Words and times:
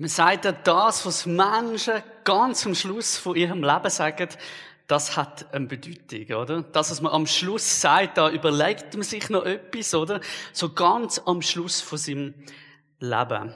Man 0.00 0.08
sagt 0.08 0.46
ja, 0.46 0.52
das, 0.52 1.04
was 1.04 1.26
Menschen 1.26 2.02
ganz 2.24 2.64
am 2.64 2.74
Schluss 2.74 3.18
von 3.18 3.36
ihrem 3.36 3.62
Leben 3.62 3.90
sagen, 3.90 4.30
das 4.86 5.14
hat 5.14 5.52
eine 5.52 5.66
Bedeutung, 5.66 6.36
oder? 6.36 6.62
Das, 6.62 6.90
was 6.90 7.02
man 7.02 7.12
am 7.12 7.26
Schluss 7.26 7.82
sagt, 7.82 8.16
da 8.16 8.30
überlegt 8.30 8.94
man 8.94 9.02
sich 9.02 9.28
noch 9.28 9.44
etwas, 9.44 9.94
oder? 9.94 10.22
So 10.54 10.72
ganz 10.72 11.20
am 11.26 11.42
Schluss 11.42 11.82
von 11.82 11.98
seinem 11.98 12.32
Leben. 12.98 13.54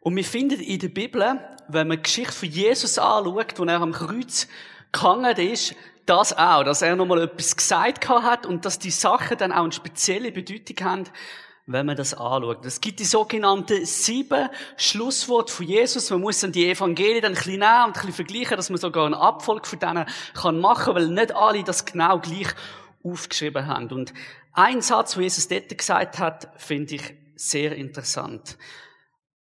Und 0.00 0.16
wir 0.16 0.24
finden 0.24 0.60
in 0.60 0.80
der 0.80 0.90
Bibel, 0.90 1.40
wenn 1.68 1.88
man 1.88 1.96
die 1.96 2.02
Geschichte 2.02 2.34
von 2.34 2.50
Jesus 2.50 2.98
anschaut, 2.98 3.58
wo 3.58 3.64
er 3.64 3.80
am 3.80 3.92
Kreuz 3.92 4.48
gehangen 4.92 5.38
ist, 5.38 5.74
das 6.04 6.36
auch, 6.36 6.62
dass 6.62 6.82
er 6.82 6.94
nochmal 6.94 7.22
etwas 7.22 7.56
gesagt 7.56 8.06
hat 8.06 8.44
und 8.44 8.66
dass 8.66 8.78
die 8.78 8.90
Sachen 8.90 9.38
dann 9.38 9.50
auch 9.50 9.62
eine 9.62 9.72
spezielle 9.72 10.30
Bedeutung 10.30 10.86
haben, 10.86 11.04
wenn 11.72 11.86
man 11.86 11.96
das 11.96 12.14
anschaut. 12.14 12.66
Es 12.66 12.80
gibt 12.80 12.98
die 12.98 13.04
sogenannten 13.04 13.86
sieben 13.86 14.48
Schlussworte 14.76 15.52
von 15.52 15.66
Jesus. 15.66 16.10
Man 16.10 16.20
muss 16.20 16.40
dann 16.40 16.50
die 16.50 16.68
Evangelien 16.68 17.22
dann 17.22 17.32
ein 17.32 17.36
bisschen 17.36 17.60
nehmen 17.60 17.84
und 17.84 17.88
ein 17.88 17.92
bisschen 17.92 18.12
vergleichen, 18.12 18.56
dass 18.56 18.70
man 18.70 18.78
sogar 18.78 19.06
einen 19.06 19.14
Abfolg 19.14 19.66
von 19.68 19.78
denen 19.78 20.06
kann 20.34 20.58
machen, 20.58 20.94
weil 20.96 21.08
nicht 21.08 21.34
alle 21.34 21.62
das 21.62 21.84
genau 21.84 22.18
gleich 22.18 22.48
aufgeschrieben 23.04 23.66
haben. 23.68 23.90
Und 23.92 24.12
ein 24.52 24.82
Satz, 24.82 25.16
wo 25.16 25.20
Jesus 25.20 25.46
dort 25.46 25.76
gesagt 25.76 26.18
hat, 26.18 26.48
finde 26.56 26.96
ich 26.96 27.14
sehr 27.36 27.76
interessant. 27.76 28.58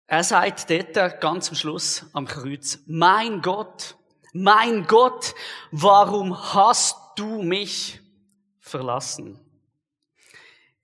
Er 0.05 0.23
sagt 0.23 0.69
dort 0.69 1.21
ganz 1.21 1.49
am 1.49 1.55
Schluss 1.55 2.05
am 2.11 2.25
Kreuz, 2.25 2.79
mein 2.85 3.41
Gott, 3.41 3.95
mein 4.33 4.87
Gott, 4.87 5.35
warum 5.71 6.53
hast 6.53 6.97
du 7.15 7.41
mich 7.41 8.01
verlassen? 8.59 9.39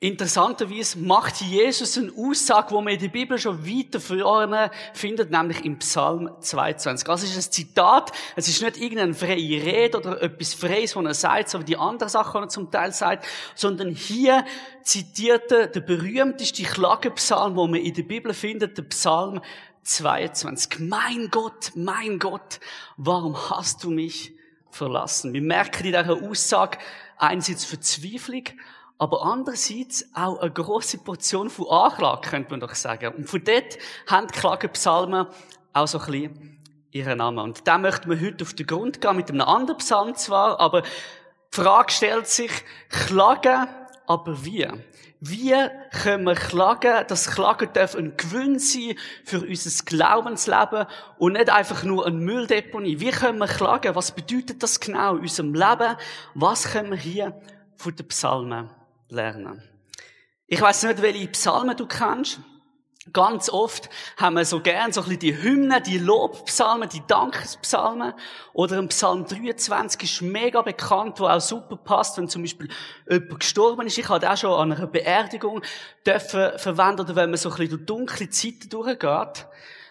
Interessanterweise 0.05 0.99
macht 0.99 1.41
Jesus 1.41 1.97
eine 1.97 2.11
Aussage, 2.15 2.69
wo 2.69 2.79
man 2.79 2.93
in 2.93 2.99
der 2.99 3.07
Bibel 3.07 3.39
schon 3.39 3.65
weiter 3.65 3.99
vorne 3.99 4.69
findet, 4.93 5.31
nämlich 5.31 5.65
im 5.65 5.79
Psalm 5.79 6.29
22. 6.39 7.09
Also 7.09 7.25
es 7.25 7.35
ist 7.35 7.47
ein 7.47 7.51
Zitat, 7.51 8.11
es 8.35 8.47
ist 8.47 8.61
nicht 8.61 8.77
irgendeine 8.77 9.15
freie 9.15 9.63
Rede 9.65 9.97
oder 9.97 10.21
etwas 10.21 10.53
Freies, 10.53 10.95
was 10.95 11.05
er 11.05 11.13
sagt, 11.15 11.49
so 11.49 11.59
wie 11.59 11.63
die 11.63 11.77
anderen 11.77 12.11
Sachen, 12.11 12.39
die 12.39 12.45
er 12.45 12.49
zum 12.49 12.69
Teil 12.69 12.93
sagt, 12.93 13.25
sondern 13.55 13.95
hier 13.95 14.45
zitiert 14.83 15.51
er 15.51 15.65
der 15.65 15.81
berühmteste 15.81 16.61
Klagepsalm, 16.61 17.55
wo 17.55 17.65
man 17.65 17.79
in 17.79 17.95
der 17.95 18.03
Bibel 18.03 18.31
findet, 18.35 18.77
der 18.77 18.83
Psalm 18.83 19.41
22. 19.81 20.81
Mein 20.81 21.29
Gott, 21.31 21.71
mein 21.73 22.19
Gott, 22.19 22.59
warum 22.97 23.35
hast 23.49 23.83
du 23.83 23.89
mich 23.89 24.35
verlassen? 24.69 25.33
Wir 25.33 25.41
merken 25.41 25.83
in 25.87 25.93
dieser 25.93 26.29
Aussage 26.29 26.77
einerseits 27.17 27.65
Verzweiflung, 27.65 28.43
aber 28.97 29.23
andererseits 29.23 30.05
auch 30.13 30.39
eine 30.39 30.51
große 30.51 30.99
Portion 30.99 31.49
von 31.49 31.67
Anklage, 31.69 32.29
könnte 32.29 32.51
man 32.51 32.61
doch 32.61 32.73
sagen. 32.75 33.13
Und 33.15 33.29
von 33.29 33.43
dort 33.43 33.77
haben 34.07 34.27
die 34.27 34.39
Klagenpsalmen 34.39 35.27
auch 35.73 35.87
so 35.87 35.99
ein 35.99 36.05
bisschen 36.05 36.59
ihren 36.91 37.17
Namen. 37.17 37.39
Und 37.39 37.67
da 37.67 37.77
möchten 37.77 38.09
wir 38.09 38.19
heute 38.21 38.43
auf 38.45 38.53
den 38.53 38.65
Grund 38.65 39.01
gehen, 39.01 39.17
mit 39.17 39.29
einem 39.29 39.41
anderen 39.41 39.77
Psalm 39.79 40.15
zwar, 40.15 40.59
aber 40.59 40.81
die 40.81 40.87
Frage 41.51 41.91
stellt 41.91 42.27
sich, 42.27 42.51
klagen, 42.89 43.67
aber 44.07 44.45
wie? 44.45 44.67
Wie 45.19 45.55
können 46.03 46.25
wir 46.25 46.35
klagen, 46.35 47.05
dass 47.07 47.31
Klagen 47.31 47.69
darf 47.73 47.95
ein 47.95 48.15
Gewinn 48.15 48.59
sein 48.59 48.95
für 49.23 49.41
unser 49.41 49.83
Glaubensleben 49.83 50.85
und 51.17 51.33
nicht 51.33 51.49
einfach 51.49 51.83
nur 51.83 52.05
eine 52.05 52.15
Mülldeponie? 52.15 52.99
Wie 52.99 53.11
können 53.11 53.39
wir 53.39 53.47
klagen? 53.47 53.95
Was 53.95 54.11
bedeutet 54.11 54.61
das 54.61 54.79
genau 54.79 55.15
in 55.15 55.21
unserem 55.21 55.53
Leben? 55.53 55.97
Was 56.33 56.71
können 56.71 56.91
wir 56.91 56.97
hier 56.97 57.41
von 57.77 57.95
den 57.95 58.07
Psalmen 58.07 58.69
lernen. 59.09 59.61
Ich 60.47 60.61
weiß 60.61 60.83
nicht, 60.83 61.01
welche 61.01 61.27
Psalmen 61.27 61.75
du 61.75 61.87
kennst. 61.87 62.39
Ganz 63.13 63.49
oft 63.49 63.89
haben 64.17 64.35
wir 64.35 64.45
so 64.45 64.61
gern 64.61 64.91
so 64.91 65.01
ein 65.01 65.03
bisschen 65.03 65.19
die 65.19 65.43
Hymnen, 65.43 65.83
die 65.83 65.99
Lobpsalmen, 65.99 66.89
die 66.89 67.03
Dankespsalmen. 67.05 68.13
Oder 68.53 68.79
ein 68.79 68.87
Psalm 68.87 69.27
23 69.27 70.03
ist 70.03 70.21
mega 70.23 70.63
bekannt, 70.63 71.19
wo 71.19 71.27
auch 71.27 71.39
super 71.39 71.77
passt, 71.77 72.17
wenn 72.17 72.27
zum 72.27 72.41
Beispiel 72.41 72.67
jemand 73.07 73.39
gestorben 73.39 73.85
ist. 73.85 73.99
Ich 73.99 74.09
hatte 74.09 74.31
auch 74.31 74.37
schon 74.37 74.59
an 74.59 74.73
einer 74.73 74.87
Beerdigung 74.87 75.61
dürfen 76.05 76.57
verwenden, 76.57 77.01
oder 77.01 77.15
wenn 77.15 77.29
man 77.29 77.37
so 77.37 77.51
ein 77.51 77.57
bisschen 77.57 77.77
durch 77.77 77.85
dunkle 77.85 78.29
Zeiten 78.29 78.69
durchgeht. 78.69 79.45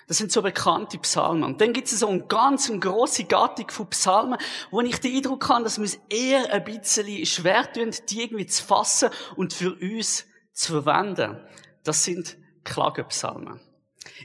Das 0.06 0.18
sind 0.18 0.32
so 0.32 0.42
bekannte 0.42 0.98
Psalmen. 0.98 1.44
Und 1.44 1.60
dann 1.60 1.72
gibt 1.72 1.88
es 1.88 1.98
so 1.98 2.08
eine 2.08 2.22
ganz 2.26 2.70
grosse 2.78 3.24
Gattung 3.24 3.70
von 3.70 3.88
Psalmen, 3.90 4.38
wo 4.70 4.80
ich 4.80 5.00
den 5.00 5.16
Eindruck 5.16 5.48
habe, 5.48 5.64
dass 5.64 5.78
wir 5.78 5.84
es 5.84 5.98
eher 6.08 6.52
ein 6.52 6.64
bisschen 6.64 7.24
schwer 7.26 7.72
tun, 7.72 7.90
die 8.08 8.22
irgendwie 8.22 8.46
zu 8.46 8.64
fassen 8.64 9.10
und 9.36 9.52
für 9.52 9.74
uns 9.74 10.26
zu 10.52 10.72
verwenden. 10.72 11.40
Das 11.82 12.04
sind 12.04 12.36
Klagepsalmen. 12.64 13.60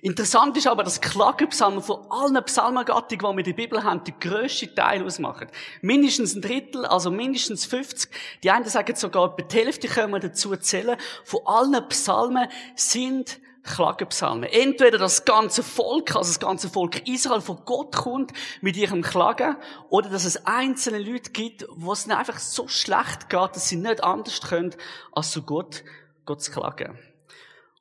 Interessant 0.01 0.55
ist 0.57 0.67
aber, 0.67 0.83
dass 0.83 1.01
Klagepsalmen 1.01 1.81
von 1.81 2.05
allen 2.09 2.43
Psalmengattungen, 2.43 3.19
die 3.19 3.23
wir 3.23 3.39
in 3.39 3.43
der 3.43 3.63
Bibel 3.63 3.83
haben, 3.83 4.03
den 4.03 4.19
grössten 4.19 4.73
Teil 4.75 5.03
ausmachen. 5.03 5.47
Mindestens 5.81 6.35
ein 6.35 6.41
Drittel, 6.41 6.85
also 6.85 7.11
mindestens 7.11 7.65
50. 7.65 8.09
Die 8.43 8.51
einen 8.51 8.65
sagen 8.65 8.95
sogar, 8.95 9.35
die 9.35 9.55
Hälfte 9.55 9.87
können 9.87 10.13
wir 10.13 10.19
dazu 10.19 10.55
zählen. 10.57 10.97
Von 11.23 11.41
allen 11.45 11.87
Psalmen 11.89 12.47
sind 12.75 13.39
Klagepsalmen. 13.63 14.49
Entweder 14.49 14.97
das 14.97 15.25
ganze 15.25 15.63
Volk, 15.63 16.15
also 16.15 16.29
das 16.29 16.39
ganze 16.39 16.69
Volk 16.69 17.07
Israel 17.07 17.41
vor 17.41 17.61
Gott 17.65 17.95
kommt 17.95 18.31
mit 18.61 18.77
ihrem 18.77 19.01
Klagen, 19.01 19.57
oder 19.89 20.09
dass 20.09 20.25
es 20.25 20.45
einzelne 20.45 20.99
Leute 20.99 21.31
gibt, 21.31 21.65
wo 21.69 21.91
es 21.93 22.09
einfach 22.09 22.39
so 22.39 22.67
schlecht 22.67 23.29
geht, 23.29 23.55
dass 23.55 23.69
sie 23.69 23.75
nicht 23.75 24.03
anders 24.03 24.41
können, 24.41 24.75
als 25.11 25.31
zu 25.31 25.43
Gott, 25.43 25.83
Gott 26.25 26.41
zu 26.41 26.51
klagen. 26.51 26.97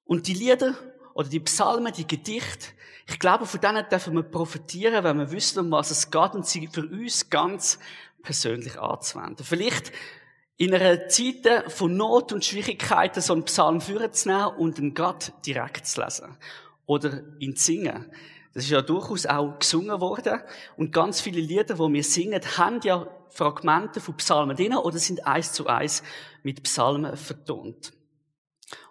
Und 0.04 0.26
die 0.26 0.34
Lieder 0.34 0.74
oder 1.14 1.28
die 1.28 1.40
Psalmen, 1.40 1.92
die 1.92 2.06
Gedichte, 2.06 2.68
ich 3.10 3.18
glaube, 3.18 3.46
von 3.46 3.60
denen 3.60 3.88
dürfen 3.88 4.14
wir 4.14 4.22
profitieren, 4.22 5.02
wenn 5.02 5.18
wir 5.18 5.30
wissen, 5.32 5.60
um 5.60 5.70
was 5.70 5.90
es 5.90 6.10
geht 6.10 6.34
und 6.34 6.46
sie 6.46 6.66
für 6.66 6.82
uns 6.82 7.30
ganz 7.30 7.78
persönlich 8.22 8.78
anzuwenden. 8.78 9.44
Vielleicht 9.44 9.92
in 10.58 10.74
einer 10.74 11.08
Zeit 11.08 11.72
von 11.72 11.96
Not 11.96 12.32
und 12.32 12.44
Schwierigkeiten 12.44 13.20
so 13.20 13.32
einen 13.32 13.44
Psalm 13.44 13.80
vorzunehmen 13.80 14.48
und 14.58 14.78
ihn 14.78 14.92
Gott 14.92 15.32
direkt 15.46 15.86
zu 15.86 16.02
lesen. 16.02 16.36
Oder 16.84 17.22
ihn 17.38 17.54
zu 17.54 17.66
singen. 17.66 18.06
Das 18.54 18.64
ist 18.64 18.70
ja 18.70 18.82
durchaus 18.82 19.24
auch 19.24 19.58
gesungen 19.58 20.00
worden. 20.00 20.40
Und 20.76 20.92
ganz 20.92 21.20
viele 21.20 21.40
Lieder, 21.40 21.74
die 21.74 21.92
wir 21.92 22.02
singen, 22.02 22.42
haben 22.56 22.80
ja 22.82 23.06
Fragmente 23.30 24.00
von 24.00 24.16
Psalmen 24.16 24.56
drin 24.56 24.74
oder 24.74 24.98
sind 24.98 25.24
eins 25.26 25.52
zu 25.52 25.68
eins 25.68 26.02
mit 26.42 26.64
Psalmen 26.64 27.16
vertont. 27.16 27.92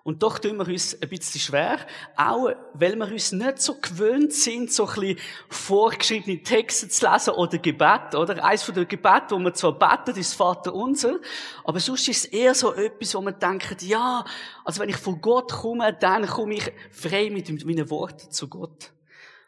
Und 0.03 0.23
doch 0.23 0.39
tun 0.39 0.57
wir 0.57 0.67
uns 0.67 0.99
ein 0.99 1.09
bisschen 1.09 1.41
schwer, 1.41 1.79
auch 2.15 2.49
weil 2.73 2.95
wir 2.95 3.11
uns 3.11 3.33
nicht 3.33 3.61
so 3.61 3.75
gewöhnt 3.75 4.31
sind, 4.31 4.71
so 4.71 4.87
ein 4.87 4.93
bisschen 4.93 5.19
vorgeschriebene 5.49 6.41
Texte 6.41 6.87
zu 6.87 7.11
lesen 7.11 7.33
oder 7.33 7.57
Gebet, 7.57 8.15
oder? 8.15 8.43
Eins 8.43 8.63
von 8.63 8.73
den 8.73 8.87
Gebeten, 8.87 9.31
wo 9.31 9.39
man 9.39 9.53
zwar 9.53 9.77
betet, 9.77 10.17
ist 10.17 10.33
Vater 10.33 10.73
unser, 10.73 11.17
aber 11.63 11.79
sonst 11.79 12.07
ist 12.07 12.25
es 12.25 12.31
eher 12.31 12.55
so 12.55 12.73
etwas, 12.73 13.13
wo 13.15 13.21
man 13.21 13.37
denkt, 13.37 13.81
ja, 13.81 14.23
also 14.63 14.81
wenn 14.81 14.89
ich 14.89 14.97
von 14.97 15.19
Gott 15.19 15.51
komme, 15.51 15.93
dann 15.93 16.25
komme 16.25 16.55
ich 16.55 16.71
frei 16.89 17.29
mit 17.29 17.65
meinen 17.65 17.89
Worten 17.89 18.31
zu 18.31 18.47
Gott. 18.47 18.93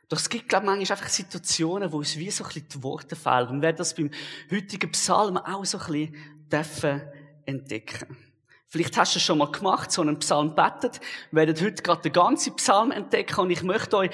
Doch 0.09 0.17
es 0.17 0.27
gibt, 0.27 0.49
glaube 0.49 0.65
ich, 0.65 0.71
manchmal 0.71 0.97
einfach 0.97 1.09
Situationen, 1.09 1.91
wo 1.91 1.97
uns 1.97 2.17
wie 2.17 2.31
so 2.31 2.43
ein 2.43 2.47
bisschen 2.47 2.67
die 2.67 2.83
Worte 2.83 3.15
fehlen. 3.15 3.47
Und 3.47 3.57
wir 3.57 3.67
werden 3.67 3.77
das 3.77 3.95
beim 3.95 4.09
heutigen 4.51 4.91
Psalm 4.91 5.37
auch 5.37 5.63
so 5.65 5.77
ein 5.77 6.11
bisschen 6.49 7.01
entdecken 7.45 8.28
Vielleicht 8.71 8.95
hast 8.97 9.15
du 9.15 9.17
es 9.17 9.23
schon 9.23 9.39
mal 9.39 9.51
gemacht, 9.51 9.91
so 9.91 10.03
einen 10.03 10.19
Psalm 10.19 10.53
betet. 10.53 11.01
Wir 11.31 11.47
werden 11.47 11.65
heute 11.65 11.81
gerade 11.81 12.03
den 12.03 12.13
ganzen 12.13 12.55
Psalm 12.55 12.91
entdecken 12.91 13.39
und 13.39 13.49
ich 13.49 13.63
möchte 13.63 13.97
euch 13.97 14.11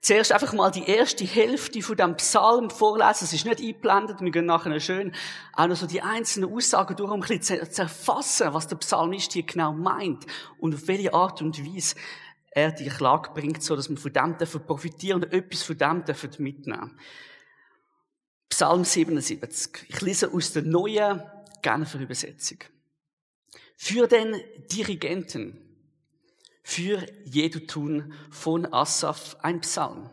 zuerst 0.00 0.32
einfach 0.32 0.54
mal 0.54 0.70
die 0.70 0.88
erste 0.88 1.26
Hälfte 1.26 1.82
von 1.82 1.98
dem 1.98 2.16
Psalm 2.16 2.70
vorlesen. 2.70 3.24
Es 3.24 3.34
ist 3.34 3.44
nicht 3.44 3.60
eingeblendet. 3.60 4.22
Wir 4.22 4.30
gehen 4.30 4.46
nachher 4.46 4.80
schön 4.80 5.12
auch 5.52 5.66
noch 5.66 5.76
so 5.76 5.86
die 5.86 6.00
einzelnen 6.00 6.50
Aussagen 6.50 6.96
durch, 6.96 7.10
um 7.10 7.20
ein 7.20 7.28
bisschen 7.28 7.70
zu 7.70 7.82
erfassen, 7.82 8.54
was 8.54 8.68
der 8.68 8.76
Psalmist 8.76 9.34
hier 9.34 9.42
genau 9.42 9.74
meint 9.74 10.24
und 10.58 10.74
auf 10.74 10.88
welche 10.88 11.12
Art 11.12 11.42
und 11.42 11.62
Weise 11.62 11.96
er 12.52 12.72
die 12.72 12.88
Klage 12.88 13.32
bringt, 13.34 13.62
so 13.62 13.76
dass 13.76 13.90
wir 13.90 13.98
von 13.98 14.14
dem 14.14 14.38
dürfen 14.38 14.64
profitieren 14.64 15.22
und 15.22 15.30
etwas 15.30 15.62
von 15.62 15.76
dem 15.76 16.06
dürfen 16.06 16.30
mitnehmen. 16.38 16.98
Psalm 18.48 18.82
77. 18.82 19.84
Ich 19.88 20.00
lese 20.00 20.32
aus 20.32 20.54
der 20.54 20.62
neuen 20.62 21.22
Genfer 21.60 22.00
Übersetzung 22.00 22.60
für 23.82 24.06
den 24.06 24.38
Dirigenten, 24.70 25.58
für 26.62 27.06
Jedutun 27.24 28.12
von 28.30 28.70
Asaf 28.70 29.38
ein 29.40 29.62
Psalm. 29.62 30.10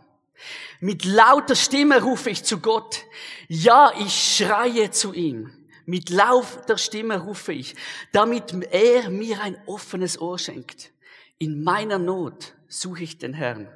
Mit 0.80 1.04
lauter 1.04 1.54
Stimme 1.58 2.02
rufe 2.02 2.30
ich 2.30 2.46
zu 2.46 2.60
Gott. 2.60 3.04
Ja, 3.50 3.92
ich 4.00 4.38
schreie 4.38 4.92
zu 4.92 5.12
ihm. 5.12 5.52
Mit 5.86 6.10
lauter 6.10 6.78
Stimme 6.78 7.20
rufe 7.20 7.52
ich, 7.52 7.76
damit 8.14 8.54
er 8.72 9.10
mir 9.10 9.42
ein 9.42 9.58
offenes 9.66 10.18
Ohr 10.18 10.40
schenkt. 10.40 10.94
In 11.38 11.62
meiner 11.62 12.00
Not 12.00 12.54
suche 12.70 13.04
ich 13.04 13.18
den 13.18 13.34
Herrn. 13.34 13.68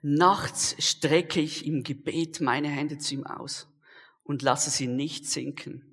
Nachts 0.00 0.76
strecke 0.78 1.40
ich 1.40 1.66
im 1.66 1.82
Gebet 1.82 2.40
meine 2.40 2.68
Hände 2.68 2.96
zu 2.96 3.12
ihm 3.12 3.26
aus 3.26 3.68
und 4.24 4.40
lasse 4.40 4.70
sie 4.70 4.86
nicht 4.86 5.26
sinken. 5.26 5.85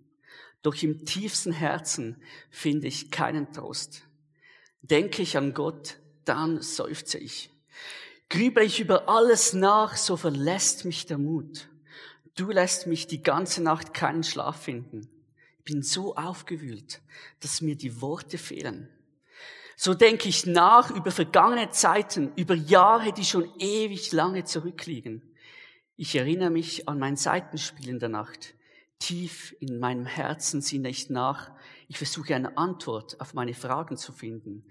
Doch 0.64 0.82
im 0.82 1.06
tiefsten 1.06 1.52
Herzen 1.52 2.22
finde 2.50 2.88
ich 2.88 3.12
keinen 3.12 3.52
Trost. 3.52 4.04
Denke 4.82 5.22
ich 5.22 5.38
an 5.38 5.54
Gott, 5.54 5.98
dann 6.26 6.62
seufze 6.62 7.20
ich. 7.20 7.52
Grübel 8.30 8.64
ich 8.64 8.80
über 8.80 9.08
alles 9.10 9.54
nach, 9.54 9.96
so 9.96 10.18
verlässt 10.18 10.86
mich 10.86 11.06
der 11.06 11.18
Mut. 11.18 11.68
Du 12.36 12.50
lässt 12.50 12.88
mich 12.88 13.06
die 13.06 13.22
ganze 13.22 13.62
Nacht 13.62 13.94
keinen 13.94 14.24
Schlaf 14.24 14.64
finden. 14.64 15.08
Ich 15.60 15.66
bin 15.66 15.84
so 15.84 16.16
aufgewühlt, 16.16 17.02
dass 17.42 17.62
mir 17.62 17.76
die 17.76 18.02
Worte 18.02 18.38
fehlen. 18.38 18.90
So 19.76 19.94
denke 19.94 20.30
ich 20.30 20.46
nach 20.46 20.92
über 20.92 21.12
vergangene 21.12 21.70
Zeiten, 21.72 22.32
über 22.36 22.56
Jahre, 22.56 23.12
die 23.12 23.26
schon 23.26 23.52
ewig 23.60 24.12
lange 24.14 24.46
zurückliegen. 24.46 25.22
Ich 25.98 26.16
erinnere 26.16 26.50
mich 26.50 26.88
an 26.88 27.00
mein 27.00 27.18
Seitenspiel 27.18 27.90
in 27.90 28.00
der 28.00 28.10
Nacht. 28.10 28.56
Tief 29.00 29.56
in 29.60 29.80
meinem 29.80 30.06
Herzen 30.06 30.62
sinne 30.62 30.90
ich 30.90 31.10
nach. 31.10 31.52
Ich 31.88 31.98
versuche 31.98 32.36
eine 32.36 32.58
Antwort 32.58 33.20
auf 33.20 33.34
meine 33.34 33.54
Fragen 33.54 33.98
zu 33.98 34.14
finden. 34.14 34.66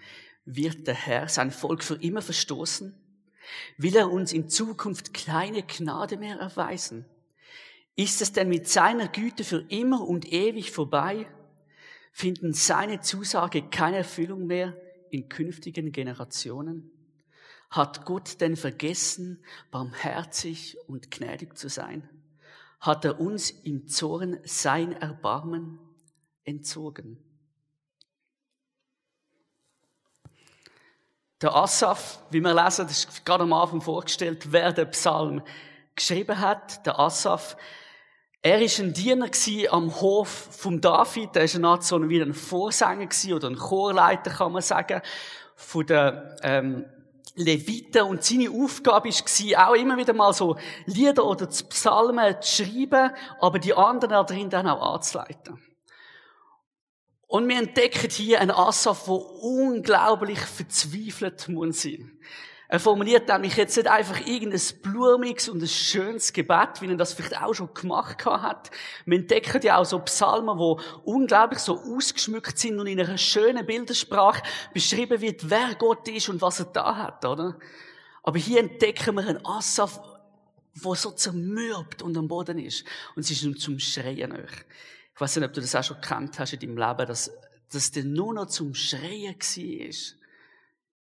Wird 0.44 0.86
der 0.86 0.94
Herr 0.94 1.28
sein 1.28 1.50
Volk 1.50 1.84
für 1.84 1.96
immer 1.96 2.22
verstoßen? 2.22 2.94
Will 3.76 3.96
er 3.96 4.10
uns 4.10 4.32
in 4.32 4.48
Zukunft 4.48 5.12
keine 5.12 5.62
Gnade 5.62 6.16
mehr 6.16 6.36
erweisen? 6.36 7.04
Ist 7.94 8.22
es 8.22 8.32
denn 8.32 8.48
mit 8.48 8.68
seiner 8.68 9.08
Güte 9.08 9.44
für 9.44 9.64
immer 9.68 10.06
und 10.06 10.32
ewig 10.32 10.70
vorbei? 10.70 11.26
Finden 12.12 12.52
seine 12.52 13.00
Zusage 13.00 13.68
keine 13.68 13.98
Erfüllung 13.98 14.46
mehr 14.46 14.76
in 15.10 15.28
künftigen 15.28 15.92
Generationen? 15.92 16.90
Hat 17.70 18.04
Gott 18.04 18.40
denn 18.40 18.56
vergessen, 18.56 19.44
barmherzig 19.70 20.76
und 20.86 21.10
gnädig 21.10 21.56
zu 21.56 21.68
sein? 21.68 22.08
Hat 22.82 23.04
er 23.04 23.20
uns 23.20 23.48
im 23.48 23.86
Zorn 23.86 24.40
sein 24.42 24.90
Erbarmen 24.90 25.78
entzogen? 26.42 27.16
Der 31.40 31.54
Asaf, 31.54 32.18
wie 32.30 32.40
wir 32.40 32.52
lesen, 32.52 32.88
das 32.88 33.04
ist 33.04 33.24
gerade 33.24 33.44
am 33.44 33.52
Anfang 33.52 33.80
vorgestellt, 33.80 34.50
wer 34.50 34.72
den 34.72 34.90
Psalm 34.90 35.42
geschrieben 35.94 36.40
hat. 36.40 36.84
Der 36.84 36.98
Asaf, 36.98 37.56
er 38.42 38.60
ist 38.60 38.80
ein 38.80 38.92
Diener 38.92 39.30
am 39.70 40.00
Hof 40.00 40.28
vom 40.28 40.80
David. 40.80 41.36
Er 41.36 41.44
ist 41.44 41.54
eine 41.54 41.68
Art 41.68 41.84
so 41.84 42.08
wie 42.08 42.20
ein 42.20 42.34
Vorsänger 42.34 43.08
oder 43.32 43.46
ein 43.46 43.56
Chorleiter, 43.56 44.32
kann 44.32 44.50
man 44.50 44.62
sagen, 44.62 45.02
von 45.54 45.86
der 45.86 46.36
ähm, 46.42 46.84
Leviten. 47.34 48.02
Und 48.02 48.24
seine 48.24 48.50
Aufgabe 48.50 49.08
war 49.08 49.68
auch 49.68 49.74
immer 49.74 49.96
wieder 49.96 50.12
mal 50.12 50.32
so 50.32 50.56
Lieder 50.86 51.24
oder 51.24 51.46
Psalmen 51.46 52.36
zu 52.40 52.64
schreiben, 52.64 53.10
aber 53.40 53.58
die 53.58 53.74
anderen 53.74 54.10
da 54.10 54.22
drin 54.24 54.50
dann 54.50 54.68
auch 54.68 54.94
anzuleiten. 54.94 55.58
Und 57.26 57.48
wir 57.48 57.58
entdecken 57.58 58.10
hier 58.10 58.40
einen 58.40 58.50
Asaf, 58.50 59.04
der 59.04 59.14
unglaublich 59.14 60.38
verzweifelt 60.38 61.48
muss 61.48 61.82
sein. 61.82 62.18
Er 62.72 62.80
formuliert 62.80 63.28
nämlich 63.28 63.54
jetzt 63.56 63.76
nicht 63.76 63.86
einfach 63.86 64.26
irgendein 64.26 64.62
blumiges 64.80 65.50
und 65.50 65.62
ein 65.62 65.68
schönes 65.68 66.32
Gebet, 66.32 66.80
wie 66.80 66.86
er 66.86 66.96
das 66.96 67.12
vielleicht 67.12 67.38
auch 67.38 67.52
schon 67.52 67.74
gemacht 67.74 68.24
hat. 68.24 68.70
Wir 69.04 69.18
entdecken 69.18 69.60
ja 69.60 69.76
auch 69.76 69.84
so 69.84 69.98
Psalmen, 69.98 70.58
wo 70.58 70.80
unglaublich 71.04 71.58
so 71.58 71.78
ausgeschmückt 71.78 72.58
sind 72.58 72.80
und 72.80 72.86
in 72.86 72.98
einer 72.98 73.18
schönen 73.18 73.66
Bildersprache 73.66 74.42
beschrieben 74.72 75.20
wird, 75.20 75.50
wer 75.50 75.74
Gott 75.74 76.08
ist 76.08 76.30
und 76.30 76.40
was 76.40 76.60
er 76.60 76.64
da 76.64 76.96
hat, 76.96 77.22
oder? 77.26 77.58
Aber 78.22 78.38
hier 78.38 78.60
entdecken 78.60 79.16
wir 79.16 79.26
einen 79.26 79.44
Asaf, 79.44 80.00
der 80.74 80.94
so 80.94 81.10
zermürbt 81.10 82.00
und 82.00 82.16
am 82.16 82.26
Boden 82.26 82.58
ist. 82.58 82.86
Und 83.14 83.24
es 83.24 83.32
ist 83.32 83.42
ihm 83.42 83.58
zum 83.58 83.78
Schreien 83.78 84.32
euch. 84.32 84.64
Ich 85.14 85.20
weiß 85.20 85.36
nicht, 85.36 85.44
ob 85.44 85.52
du 85.52 85.60
das 85.60 85.74
auch 85.74 85.84
schon 85.84 86.00
gekannt 86.00 86.38
hast 86.38 86.54
in 86.54 86.60
deinem 86.60 86.78
Leben, 86.78 87.06
dass, 87.06 87.30
dass 87.70 87.90
der 87.90 88.04
nur 88.04 88.32
noch 88.32 88.46
zum 88.46 88.72
Schreien 88.74 89.36
war. 89.38 90.21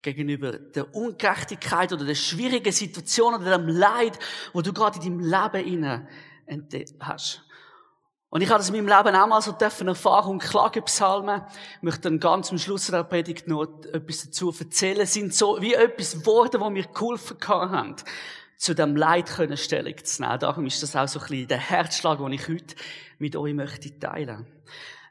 Gegenüber 0.03 0.51
der 0.51 0.93
Ungerechtigkeit 0.93 1.91
oder 1.91 2.05
der 2.05 2.15
schwierigen 2.15 2.71
Situation 2.71 3.33
oder 3.33 3.57
dem 3.57 3.67
Leid, 3.67 4.19
wo 4.53 4.61
du 4.61 4.71
gerade 4.71 4.99
in 4.99 5.17
deinem 5.17 5.53
Leben 5.53 6.07
entdeckt 6.45 6.93
hast. 6.99 7.43
Und 8.29 8.41
ich 8.41 8.49
habe 8.49 8.57
das 8.57 8.69
in 8.69 8.75
meinem 8.75 8.97
Leben 8.97 9.15
auch 9.15 9.27
mal 9.27 9.41
so 9.41 9.51
dürfen 9.51 9.87
erfahren 9.87 10.31
und 10.31 10.39
Klagepsalmen. 10.39 11.43
Ich 11.77 11.83
möchte 11.83 12.01
dann 12.01 12.19
ganz 12.19 12.51
am 12.51 12.57
Schluss 12.57 12.87
der 12.87 13.03
Predigt 13.03 13.47
noch 13.47 13.67
etwas 13.93 14.25
dazu 14.25 14.53
erzählen. 14.59 15.05
sind 15.05 15.33
so 15.33 15.61
wie 15.61 15.75
etwas 15.75 16.25
Worte, 16.25 16.57
die 16.57 16.69
mir 16.69 16.85
geholfen 16.85 17.37
haben 17.47 17.95
zu 18.57 18.73
dem 18.73 18.95
Leid 18.95 19.27
können 19.27 19.55
Stellung 19.55 20.03
zu 20.03 20.21
nehmen. 20.21 20.39
Darum 20.39 20.65
ist 20.65 20.81
das 20.81 20.95
auch 20.95 21.07
so 21.07 21.19
ein 21.19 21.27
bisschen 21.27 21.47
der 21.47 21.59
Herzschlag, 21.59 22.17
den 22.17 22.31
ich 22.31 22.47
heute 22.47 22.75
mit 23.19 23.35
euch 23.35 23.53
möchte 23.53 23.99
teilen. 23.99 24.47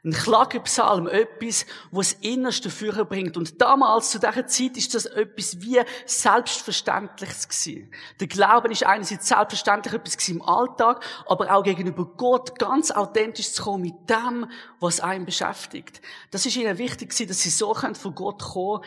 Ein 0.05 0.11
Klagepsalm, 0.11 1.07
etwas, 1.07 1.65
was 1.91 2.11
das 2.11 2.19
Innerste 2.21 2.69
führen 2.69 3.07
bringt. 3.07 3.37
Und 3.37 3.61
damals, 3.61 4.11
zu 4.11 4.19
dieser 4.19 4.45
Zeit, 4.47 4.75
ist 4.75 4.93
das 4.93 5.05
etwas 5.05 5.61
wie 5.61 5.79
Selbstverständliches 6.05 7.47
gewesen. 7.47 7.89
Der 8.19 8.27
Glauben 8.27 8.71
ist 8.71 8.85
einerseits 8.85 9.29
selbstverständlich 9.29 9.93
etwas 9.93 10.27
im 10.27 10.41
Alltag, 10.41 11.05
aber 11.25 11.55
auch 11.55 11.63
gegenüber 11.63 12.05
Gott 12.17 12.59
ganz 12.59 12.91
authentisch 12.91 13.53
zu 13.53 13.63
kommen 13.63 13.83
mit 13.83 14.09
dem, 14.09 14.51
was 14.81 14.99
einen 14.99 15.25
beschäftigt. 15.25 16.01
Das 16.31 16.45
ist 16.45 16.57
ihnen 16.57 16.77
wichtig 16.77 17.11
gewesen, 17.11 17.29
dass 17.29 17.41
sie 17.41 17.49
so 17.49 17.73
von 17.73 18.15
Gott 18.15 18.41
kommen 18.41 18.83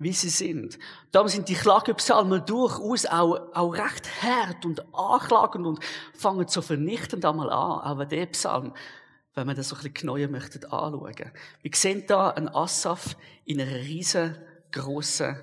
wie 0.00 0.14
sie 0.14 0.30
sind. 0.30 0.78
Darum 1.12 1.28
sind 1.28 1.50
die 1.50 1.54
Klagepsalmen 1.54 2.42
durchaus 2.46 3.04
auch, 3.04 3.38
auch 3.52 3.74
recht 3.74 4.08
hart 4.22 4.64
und 4.64 4.82
anklagend 4.94 5.66
und 5.66 5.84
fangen 6.14 6.48
so 6.48 6.62
vernichtend 6.62 7.22
einmal 7.26 7.50
an. 7.50 7.80
Aber 7.80 8.06
der 8.06 8.24
Psalm, 8.26 8.72
wenn 9.34 9.46
man 9.46 9.56
das 9.56 9.68
so 9.68 9.76
ein 9.76 9.78
bisschen 9.78 9.94
genauer 9.94 10.28
möchte 10.28 10.70
anschauen. 10.72 11.32
Wir 11.62 11.70
sehen 11.74 12.04
da 12.06 12.30
einen 12.30 12.48
Asaf 12.48 13.16
in 13.44 13.60
einer 13.60 13.76
riesengroßen 13.76 15.36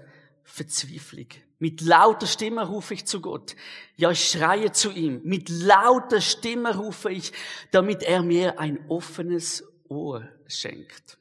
Verzweiflung. 0.44 1.28
Mit 1.60 1.82
lauter 1.82 2.28
Stimme 2.28 2.68
rufe 2.68 2.94
ich 2.94 3.06
zu 3.06 3.20
Gott. 3.20 3.56
Ja, 3.96 4.12
ich 4.12 4.30
schreie 4.30 4.72
zu 4.72 4.92
ihm. 4.92 5.22
Mit 5.24 5.50
lauter 5.50 6.22
Stimme 6.22 6.76
rufe 6.78 7.12
ich, 7.12 7.34
damit 7.72 8.04
er 8.04 8.22
mir 8.22 8.60
ein 8.60 8.86
offenes 8.90 9.64
Ohr 9.90 10.28
schenkt. 10.48 11.17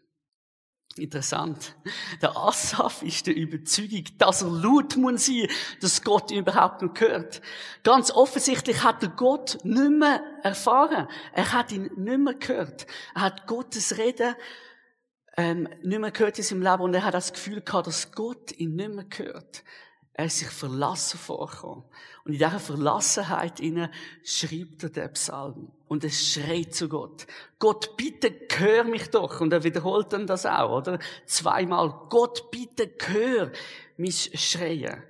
Interessant. 0.99 1.75
Der 2.23 2.37
Asaf 2.37 3.03
ist 3.03 3.27
der 3.27 3.37
Überzeugung, 3.37 4.05
dass 4.17 4.43
er 4.43 4.51
laut 4.51 4.97
muss 4.97 5.27
sein, 5.27 5.49
dass 5.81 6.03
Gott 6.03 6.31
ihn 6.31 6.39
überhaupt 6.39 6.81
noch 6.81 6.99
hört. 6.99 7.43
Ganz 7.83 8.11
offensichtlich 8.11 8.83
hat 8.83 9.03
er 9.03 9.11
Gott 9.11 9.59
nicht 9.63 9.91
mehr 9.91 10.23
erfahren. 10.43 11.07
Er 11.33 11.53
hat 11.53 11.73
ihn 11.73 11.91
nicht 11.97 12.19
mehr 12.19 12.35
gehört. 12.35 12.87
Er 13.15 13.23
hat 13.23 13.47
Gottes 13.47 13.99
Reden 13.99 14.35
ähm, 15.37 15.69
nicht 15.83 16.01
mehr 16.01 16.11
gehört 16.11 16.39
in 16.39 16.45
seinem 16.45 16.63
Leben 16.63 16.83
und 16.83 16.95
er 16.95 17.05
hat 17.05 17.15
das 17.15 17.33
Gefühl 17.33 17.61
gehabt, 17.61 17.87
dass 17.87 18.13
Gott 18.13 18.53
ihn 18.53 18.75
nicht 18.75 18.91
mehr 18.91 19.05
gehört. 19.05 19.65
Er 20.19 20.25
ist 20.25 20.39
sich 20.39 20.49
verlassen 20.49 21.19
vorgekommen. 21.19 21.85
Und 22.25 22.33
in 22.33 22.39
dieser 22.39 22.59
Verlassenheit 22.59 23.61
innen 23.61 23.91
schreibt 24.25 24.83
er 24.85 24.89
den 24.89 25.13
Psalm. 25.13 25.71
Und 25.89 26.05
es 26.05 26.33
schreit 26.33 26.75
zu 26.75 26.89
Gott. 26.89 27.27
Gott, 27.59 27.99
bitte 27.99 28.33
hör 28.57 28.85
mich 28.85 29.11
doch. 29.11 29.43
Und 29.43 29.53
er 29.53 29.63
wiederholt 29.63 30.15
dann 30.15 30.27
das 30.27 30.47
auch, 30.47 30.79
oder? 30.79 30.99
Zweimal. 31.27 32.07
Gott, 32.09 32.51
bitte 32.51 32.91
hör 33.09 33.53
mich 33.99 34.31
schreien. 34.33 35.03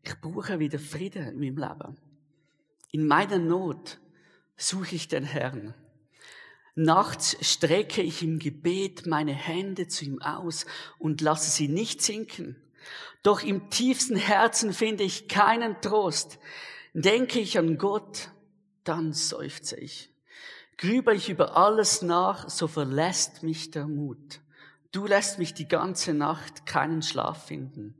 Ich 0.00 0.20
brauche 0.20 0.60
wieder 0.60 0.78
Frieden 0.78 1.26
in 1.26 1.40
meinem 1.40 1.58
Leben. 1.58 1.96
In 2.92 3.08
meiner 3.08 3.38
Not 3.38 3.98
suche 4.56 4.94
ich 4.94 5.08
den 5.08 5.24
Herrn. 5.24 5.74
Nachts 6.76 7.36
strecke 7.40 8.00
ich 8.00 8.22
im 8.22 8.38
Gebet 8.38 9.08
meine 9.08 9.34
Hände 9.34 9.88
zu 9.88 10.04
ihm 10.04 10.22
aus 10.22 10.66
und 11.00 11.20
lasse 11.20 11.50
sie 11.50 11.66
nicht 11.66 12.00
sinken. 12.00 12.62
Doch 13.22 13.42
im 13.42 13.70
tiefsten 13.70 14.16
Herzen 14.16 14.72
finde 14.72 15.04
ich 15.04 15.28
keinen 15.28 15.80
Trost. 15.80 16.38
Denke 16.92 17.40
ich 17.40 17.58
an 17.58 17.78
Gott, 17.78 18.30
dann 18.84 19.12
seufze 19.12 19.76
ich. 19.76 20.10
Grübel 20.76 21.14
ich 21.14 21.28
über 21.28 21.56
alles 21.56 22.02
nach, 22.02 22.48
so 22.48 22.66
verlässt 22.66 23.42
mich 23.42 23.70
der 23.70 23.86
Mut. 23.86 24.40
Du 24.90 25.06
lässt 25.06 25.38
mich 25.38 25.54
die 25.54 25.68
ganze 25.68 26.12
Nacht 26.12 26.66
keinen 26.66 27.02
Schlaf 27.02 27.46
finden. 27.46 27.94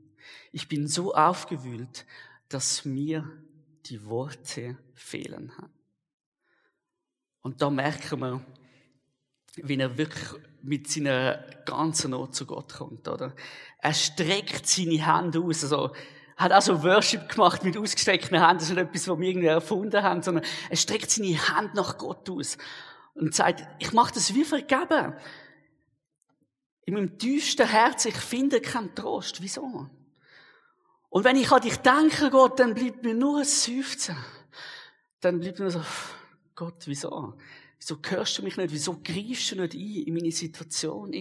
Ich 0.51 0.67
bin 0.67 0.87
so 0.87 1.13
aufgewühlt, 1.13 2.05
dass 2.49 2.85
mir 2.85 3.29
die 3.85 4.05
Worte 4.05 4.77
fehlen. 4.93 5.51
Und 7.41 7.61
da 7.61 7.69
merken 7.69 8.19
wir, 8.19 8.45
wie 9.55 9.77
er 9.77 9.97
wirklich 9.97 10.23
mit 10.61 10.89
seiner 10.89 11.43
ganzen 11.65 12.11
Not 12.11 12.35
zu 12.35 12.45
Gott 12.45 12.73
kommt, 12.73 13.07
oder? 13.07 13.33
Er 13.79 13.93
streckt 13.93 14.67
seine 14.67 15.05
Hände 15.05 15.39
aus, 15.39 15.63
also, 15.63 15.93
hat 16.37 16.51
also 16.51 16.83
Worship 16.83 17.29
gemacht 17.29 17.63
mit 17.63 17.77
ausgestreckten 17.77 18.39
Händen, 18.39 18.59
das 18.59 18.69
ist 18.69 18.75
nicht 18.75 18.79
etwas, 18.79 19.07
was 19.07 19.19
wir 19.19 19.27
irgendwie 19.27 19.47
erfunden 19.47 20.01
haben, 20.01 20.21
sondern 20.21 20.43
er 20.69 20.77
streckt 20.77 21.11
seine 21.11 21.27
Hände 21.27 21.75
nach 21.75 21.97
Gott 21.97 22.29
aus 22.29 22.57
und 23.13 23.35
sagt, 23.35 23.63
ich 23.79 23.93
mache 23.93 24.13
das 24.13 24.33
wie 24.33 24.43
vergeben. 24.43 25.13
In 26.85 26.95
meinem 26.95 27.17
tiefsten 27.17 27.67
Herzen, 27.67 28.09
ich 28.09 28.17
finde 28.17 28.59
keinen 28.59 28.93
Trost. 28.95 29.41
Wieso? 29.41 29.89
Und 31.09 31.23
wenn 31.23 31.37
ich 31.37 31.51
an 31.51 31.61
dich 31.61 31.77
denke, 31.77 32.29
Gott, 32.29 32.59
dann 32.59 32.73
bleibt 32.73 33.03
mir 33.03 33.13
nur 33.13 33.39
ein 33.39 33.45
Seufzen. 33.45 34.17
Dann 35.21 35.39
bleibt 35.39 35.59
mir 35.59 35.69
so, 35.69 35.81
Gott, 36.55 36.83
wieso? 36.85 37.37
Wieso 37.83 37.99
hörst 38.09 38.37
du 38.37 38.43
mich 38.43 38.55
nicht? 38.55 38.71
Wieso 38.71 38.97
greifst 39.03 39.51
du 39.51 39.55
nicht 39.61 39.73
ein 39.73 40.07
in 40.07 40.13
meine 40.13 40.31
Situation 40.31 41.11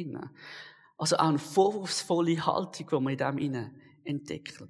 Also 0.97 1.17
auch 1.17 1.29
eine 1.29 1.39
vorwurfsvolle 1.39 2.47
Haltung, 2.47 2.87
die 2.89 3.01
man 3.01 3.13
in 3.13 3.19
dem 3.19 3.39
innen 3.39 3.83
entdeckt. 4.05 4.63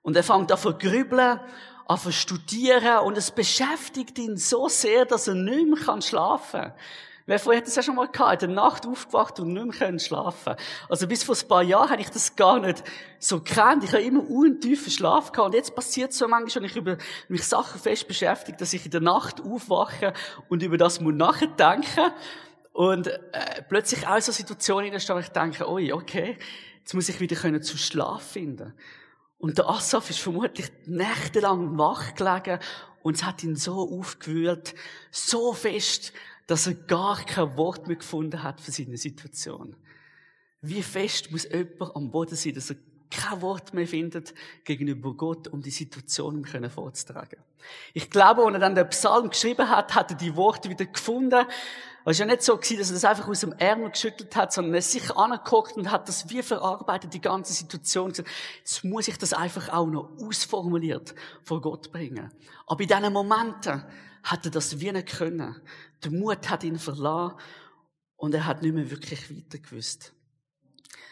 Und 0.00 0.16
er 0.16 0.22
fängt 0.22 0.50
an 0.50 0.58
zu 0.58 0.72
grübeln, 0.72 1.40
an 1.86 1.98
zu 1.98 2.12
studieren 2.12 3.00
und 3.04 3.18
es 3.18 3.30
beschäftigt 3.30 4.18
ihn 4.18 4.38
so 4.38 4.68
sehr, 4.68 5.04
dass 5.04 5.28
er 5.28 5.34
nicht 5.34 5.86
mehr 5.86 6.00
schlafen 6.00 6.60
kann. 6.60 6.72
Wer 7.28 7.38
vorher 7.38 7.60
hat 7.60 7.66
das 7.66 7.76
ja 7.76 7.82
schon 7.82 7.96
mal 7.96 8.08
gehabt, 8.08 8.42
in 8.42 8.54
der 8.54 8.56
Nacht 8.56 8.86
aufgewacht 8.86 9.38
und 9.38 9.52
nicht 9.52 9.80
mehr 9.80 9.98
schlafen 9.98 10.54
Also 10.88 11.06
bis 11.06 11.24
vor 11.24 11.36
ein 11.36 11.46
paar 11.46 11.62
Jahren 11.62 11.90
habe 11.90 12.00
ich 12.00 12.08
das 12.08 12.36
gar 12.36 12.58
nicht 12.58 12.82
so 13.18 13.42
gekannt. 13.42 13.84
Ich 13.84 13.92
habe 13.92 14.02
immer 14.02 14.26
untiefen 14.30 14.90
Schlaf 14.90 15.30
gehabt. 15.30 15.48
Und 15.48 15.54
jetzt 15.54 15.74
passiert 15.74 16.14
so 16.14 16.26
manchmal, 16.26 16.62
wenn 16.62 16.70
ich 16.70 16.76
über 16.76 16.96
mich 17.28 17.46
Sachen 17.46 17.78
fest 17.78 18.08
beschäftige, 18.08 18.56
dass 18.56 18.72
ich 18.72 18.86
in 18.86 18.92
der 18.92 19.02
Nacht 19.02 19.42
aufwache 19.42 20.14
und 20.48 20.62
über 20.62 20.78
das 20.78 21.02
muss 21.02 21.12
nachdenken. 21.12 22.12
Und 22.72 23.08
äh, 23.08 23.62
plötzlich 23.68 24.08
auch 24.08 24.22
so 24.22 24.32
Situationen 24.32 24.90
entstehen, 24.90 25.16
wo 25.16 25.20
ich 25.20 25.28
denke, 25.28 25.68
oi, 25.68 25.92
okay, 25.92 26.38
jetzt 26.78 26.94
muss 26.94 27.10
ich 27.10 27.20
wieder 27.20 27.36
können 27.36 27.60
zu 27.60 27.76
Schlaf 27.76 28.22
finden. 28.22 28.72
Und 29.36 29.58
der 29.58 29.68
Asaf 29.68 30.08
ist 30.08 30.20
vermutlich 30.20 30.72
nächtelang 30.86 31.76
wach 31.76 32.14
gelegen 32.14 32.58
und 33.02 33.16
es 33.16 33.24
hat 33.24 33.44
ihn 33.44 33.56
so 33.56 33.98
aufgewühlt, 33.98 34.74
so 35.10 35.52
fest, 35.52 36.12
dass 36.48 36.66
er 36.66 36.74
gar 36.74 37.24
kein 37.24 37.56
Wort 37.56 37.86
mehr 37.86 37.96
gefunden 37.96 38.42
hat 38.42 38.60
für 38.60 38.72
seine 38.72 38.96
Situation. 38.96 39.76
Wie 40.62 40.82
fest 40.82 41.30
muss 41.30 41.44
jemand 41.44 41.94
am 41.94 42.10
Boden 42.10 42.34
sein, 42.34 42.54
dass 42.54 42.70
er 42.70 42.76
kein 43.10 43.40
Wort 43.42 43.74
mehr 43.74 43.86
findet 43.86 44.34
gegenüber 44.64 45.14
Gott, 45.14 45.48
um 45.48 45.62
die 45.62 45.70
Situation 45.70 46.44
ihm 46.44 46.70
vorzutragen. 46.70 47.38
Ich 47.94 48.10
glaube, 48.10 48.44
als 48.44 48.54
er 48.54 48.58
dann 48.60 48.74
den 48.74 48.88
Psalm 48.88 49.30
geschrieben 49.30 49.68
hat, 49.68 49.94
hat 49.94 50.10
er 50.10 50.16
die 50.16 50.36
Worte 50.36 50.68
wieder 50.68 50.86
gefunden. 50.86 51.46
Es 52.04 52.12
ist 52.12 52.20
ja 52.20 52.26
nicht 52.26 52.42
so 52.42 52.56
dass 52.56 52.70
er 52.70 52.94
das 52.94 53.04
einfach 53.04 53.28
aus 53.28 53.40
dem 53.40 53.52
Ärmel 53.52 53.90
geschüttelt 53.90 54.34
hat, 54.36 54.52
sondern 54.52 54.74
er 54.74 54.78
ist 54.78 54.92
sich 54.92 55.14
angeguckt 55.14 55.76
und 55.76 55.90
hat 55.90 56.08
das 56.08 56.30
wie 56.30 56.42
verarbeitet, 56.42 57.12
die 57.12 57.20
ganze 57.20 57.52
Situation. 57.52 58.12
Jetzt 58.58 58.84
muss 58.84 59.08
ich 59.08 59.18
das 59.18 59.32
einfach 59.32 59.68
auch 59.70 59.86
noch 59.86 60.10
ausformuliert 60.18 61.14
vor 61.42 61.60
Gott 61.60 61.92
bringen. 61.92 62.30
Aber 62.66 62.80
in 62.80 62.88
diesen 62.88 63.12
Momenten 63.12 63.84
hat 64.30 64.44
er 64.44 64.50
das 64.50 64.80
wie 64.80 64.92
nicht 64.92 65.08
können. 65.08 65.56
Der 66.04 66.10
Mut 66.10 66.48
hat 66.50 66.64
ihn 66.64 66.78
verlassen 66.78 67.36
und 68.16 68.34
er 68.34 68.46
hat 68.46 68.62
nicht 68.62 68.74
mehr 68.74 68.90
wirklich 68.90 69.30
weiter 69.30 69.58
gewusst. 69.58 70.12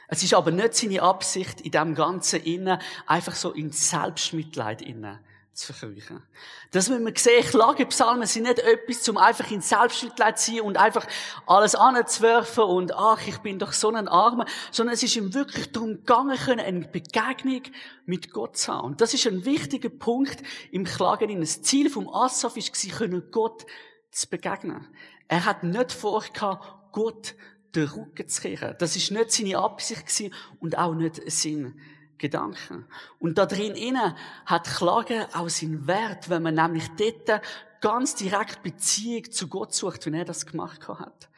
Es 0.08 0.22
ist 0.22 0.34
aber 0.34 0.50
nicht 0.50 0.74
seine 0.74 1.02
Absicht, 1.02 1.60
in 1.62 1.72
dem 1.72 1.94
Ganzen 1.94 2.42
innen 2.42 2.80
einfach 3.06 3.34
so 3.34 3.52
in 3.52 3.72
Selbstmitleid 3.72 4.82
innen 4.82 5.18
zu 5.56 5.72
verkrüchen. 5.72 6.22
Das 6.70 6.88
müssen 6.88 7.04
wir 7.04 7.12
sehen, 7.16 7.42
Klagepsalmen 7.42 8.26
sind 8.26 8.44
nicht 8.44 8.58
etwas, 8.58 9.02
zum 9.02 9.16
einfach 9.16 9.50
in 9.50 9.62
Selbstmitleid 9.62 10.38
zu 10.38 10.52
sein 10.52 10.60
und 10.60 10.76
einfach 10.76 11.06
alles 11.46 11.74
anzuwerfen 11.74 12.64
und 12.64 12.94
ach, 12.94 13.26
ich 13.26 13.38
bin 13.38 13.58
doch 13.58 13.72
so 13.72 13.90
ein 13.90 14.06
Armer, 14.06 14.44
sondern 14.70 14.94
es 14.94 15.02
ist 15.02 15.16
ihm 15.16 15.32
wirklich 15.32 15.72
darum 15.72 15.96
gegangen, 15.96 16.60
eine 16.60 16.86
Begegnung 16.86 17.62
mit 18.04 18.32
Gott 18.32 18.56
zu 18.58 18.72
haben. 18.72 18.86
Und 18.88 19.00
das 19.00 19.14
ist 19.14 19.26
ein 19.26 19.44
wichtiger 19.44 19.88
Punkt 19.88 20.42
im 20.72 20.84
Klagen. 20.84 21.40
Das 21.40 21.62
Ziel 21.62 21.88
vom 21.88 22.08
Asaf 22.08 22.56
war, 22.56 23.20
Gott 23.30 23.66
zu 24.10 24.28
begegnen. 24.28 24.86
Er 25.28 25.44
hat 25.44 25.62
nicht 25.62 25.92
vorgehabt, 25.92 26.92
Gott 26.92 27.34
den 27.74 27.88
Rücken 27.88 28.28
zu 28.28 28.42
kehren. 28.42 28.76
Das 28.78 28.94
ist 28.96 29.10
nicht 29.10 29.32
seine 29.32 29.58
Absicht 29.58 30.32
und 30.60 30.78
auch 30.78 30.94
nicht 30.94 31.20
sein 31.30 31.80
Gedanke. 32.18 32.84
Und 33.18 33.38
da 33.38 33.46
drin 33.46 33.74
innen 33.74 34.16
hat 34.44 34.64
Klagen 34.64 35.26
auch 35.32 35.48
seinen 35.48 35.86
Wert, 35.86 36.30
wenn 36.30 36.42
man 36.42 36.54
nämlich 36.54 36.88
dort 36.96 37.42
ganz 37.80 38.14
direkt 38.14 38.62
Beziehung 38.62 39.30
zu 39.30 39.48
Gott 39.48 39.74
sucht, 39.74 40.06
wie 40.06 40.16
er 40.16 40.24
das 40.24 40.46
gemacht 40.46 40.88
hat. 40.88 41.28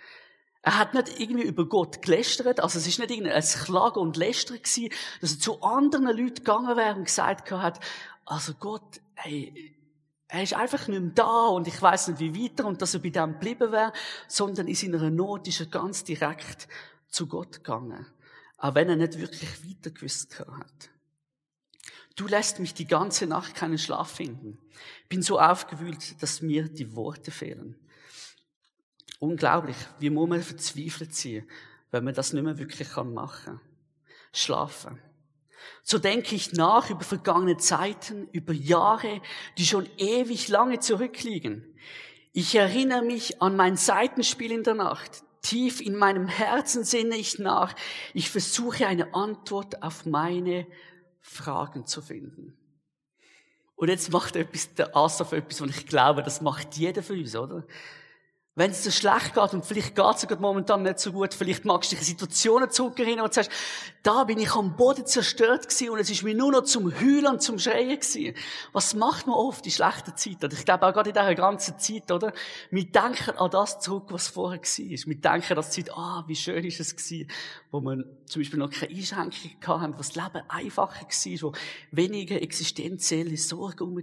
Er 0.62 0.78
hat 0.78 0.94
nicht 0.94 1.20
irgendwie 1.20 1.44
über 1.44 1.66
Gott 1.66 2.02
gelästert, 2.02 2.61
also 2.61 2.78
es 2.78 2.87
ist 2.87 2.99
nicht 2.99 3.11
irgendwie 3.11 3.30
ein 3.30 3.42
Klagen 3.42 4.00
und 4.00 4.16
Lästern 4.16 4.58
gewesen, 4.58 4.90
dass 5.20 5.35
er 5.35 5.40
zu 5.40 5.62
anderen 5.62 6.06
Leuten 6.06 6.35
gegangen 6.35 6.76
wäre 6.76 6.97
und 6.97 7.04
gesagt 7.04 7.50
hat, 7.50 7.80
also 8.26 8.52
Gott, 8.54 9.00
hey, 9.14 9.75
er 10.28 10.42
ist 10.42 10.54
einfach 10.54 10.87
nicht 10.88 11.00
mehr 11.00 11.12
da 11.14 11.47
und 11.47 11.66
ich 11.66 11.80
weiß 11.80 12.08
nicht 12.08 12.20
wie 12.20 12.44
weiter 12.44 12.66
und 12.66 12.82
dass 12.82 12.92
er 12.92 13.00
bei 13.00 13.08
dem 13.08 13.32
geblieben 13.32 13.73
wäre, 13.73 13.92
sondern 14.26 14.68
in 14.68 14.75
seiner 14.75 15.11
Not 15.11 15.49
ist 15.49 15.61
er 15.61 15.66
ganz 15.66 16.04
direkt 16.04 16.68
zu 17.08 17.26
Gott 17.26 17.64
gegangen. 17.64 18.06
Auch 18.59 18.75
wenn 18.75 18.88
er 18.88 18.97
nicht 18.97 19.19
wirklich 19.19 19.49
weiter 19.65 20.59
hat. 20.59 20.91
Du 22.17 22.27
lässt 22.27 22.59
mich 22.59 22.75
die 22.75 22.87
ganze 22.87 23.27
Nacht 23.27 23.55
keinen 23.55 23.79
Schlaf 23.79 24.11
finden. 24.11 24.59
Bin 25.09 25.23
so 25.23 25.38
aufgewühlt, 25.38 26.21
dass 26.21 26.43
mir 26.43 26.69
die 26.69 26.97
Worte 26.97 27.31
fehlen. 27.31 27.77
Unglaublich, 29.21 29.77
wie 30.00 30.11
muss 30.11 30.29
man 30.29 30.43
verzweifelt 30.43 31.15
sein, 31.15 31.49
wenn 31.93 32.05
man 32.05 32.15
das 32.15 32.33
nicht 32.33 32.43
mehr 32.43 32.59
wirklich 32.59 32.95
machen 32.97 33.45
kann. 33.45 33.61
Schlafen. 34.33 35.00
So 35.83 35.99
denke 35.99 36.35
ich 36.35 36.53
nach 36.53 36.91
über 36.91 37.03
vergangene 37.03 37.57
Zeiten, 37.57 38.29
über 38.33 38.53
Jahre, 38.53 39.23
die 39.57 39.67
schon 39.67 39.88
ewig 39.97 40.49
lange 40.49 40.81
zurückliegen. 40.81 41.65
Ich 42.33 42.55
erinnere 42.55 43.03
mich 43.03 43.41
an 43.41 43.57
mein 43.57 43.77
Seitenspiel 43.77 44.53
in 44.53 44.65
der 44.65 44.75
Nacht. 44.75 45.25
Tief 45.42 45.80
in 45.80 45.97
meinem 45.97 46.28
Herzen 46.28 46.85
sinne 46.85 47.16
ich 47.16 47.38
nach. 47.38 47.75
Ich 48.14 48.30
versuche 48.30 48.87
eine 48.87 49.14
Antwort 49.14 49.83
auf 49.83 50.07
meine 50.07 50.66
Fragen 51.21 51.87
zu 51.87 52.02
finden. 52.02 52.57
Und 53.76 53.88
jetzt 53.88 54.11
macht 54.11 54.35
etwas, 54.35 54.75
der 54.75 54.97
Asaf 54.97 55.33
etwas, 55.33 55.61
und 55.61 55.71
ich 55.71 55.87
glaube, 55.87 56.23
das 56.23 56.40
macht 56.40 56.76
jeder 56.76 57.02
von 57.02 57.18
uns, 57.18 57.37
oder? 57.37 57.64
Wenn 58.59 58.73
es 58.73 58.83
dir 58.83 58.91
schlecht 58.91 59.35
geht, 59.35 59.55
und 59.55 59.65
vielleicht 59.65 59.95
geht 59.95 60.15
es 60.17 60.27
dir 60.27 60.37
momentan 60.37 60.83
nicht 60.83 60.99
so 60.99 61.12
gut, 61.12 61.33
vielleicht 61.33 61.65
magst 61.65 61.93
du 61.93 61.95
dich 61.95 62.00
in 62.00 62.17
Situationen 62.17 62.69
zurückerinnern 62.69 63.27
und 63.27 63.33
sagst, 63.33 63.53
da 64.03 64.25
bin 64.25 64.37
ich 64.41 64.50
am 64.50 64.75
Boden 64.75 65.07
zerstört 65.07 65.69
gewesen 65.69 65.91
und 65.91 66.00
es 66.00 66.11
ist 66.11 66.25
mir 66.25 66.35
nur 66.35 66.50
noch 66.50 66.65
zum 66.65 66.93
Heulen 66.93 67.29
und 67.29 67.41
zum 67.41 67.61
Schreien 67.61 68.00
gewesen. 68.00 68.35
Was 68.73 68.95
macht 68.95 69.29
man 69.29 69.37
oft 69.37 69.65
in 69.65 69.71
schlechten 69.71 70.17
Zeiten? 70.17 70.53
Ich 70.53 70.65
glaube 70.65 70.88
auch 70.88 70.93
gerade 70.93 71.11
in 71.11 71.15
dieser 71.15 71.37
ganzen 71.37 71.79
Zeit, 71.79 72.11
oder? 72.11 72.33
Wir 72.73 72.85
denken 72.91 73.38
an 73.38 73.49
das 73.49 73.79
zurück, 73.79 74.07
was 74.09 74.27
vorher 74.27 74.59
war. 74.59 74.67
Wir 74.67 75.21
denken 75.21 75.50
an 75.50 75.57
das 75.57 75.71
Zeit, 75.71 75.93
ah, 75.93 76.25
wie 76.27 76.35
schön 76.35 76.65
ist 76.65 76.81
es 76.81 76.97
gewesen, 76.97 77.31
wo 77.71 77.81
man 77.81 78.07
zum 78.27 78.43
Beispiel 78.43 78.59
noch 78.59 78.71
keine 78.71 78.93
Einschränkungen 78.93 79.69
hatten, 79.69 79.95
wo 79.95 79.99
das 79.99 80.17
Leben 80.17 80.43
einfacher 80.49 81.07
war, 81.07 81.43
wo 81.43 81.53
weniger 81.93 82.43
existenzielle 82.43 83.37
Sorgen 83.37 83.85
um 83.85 84.03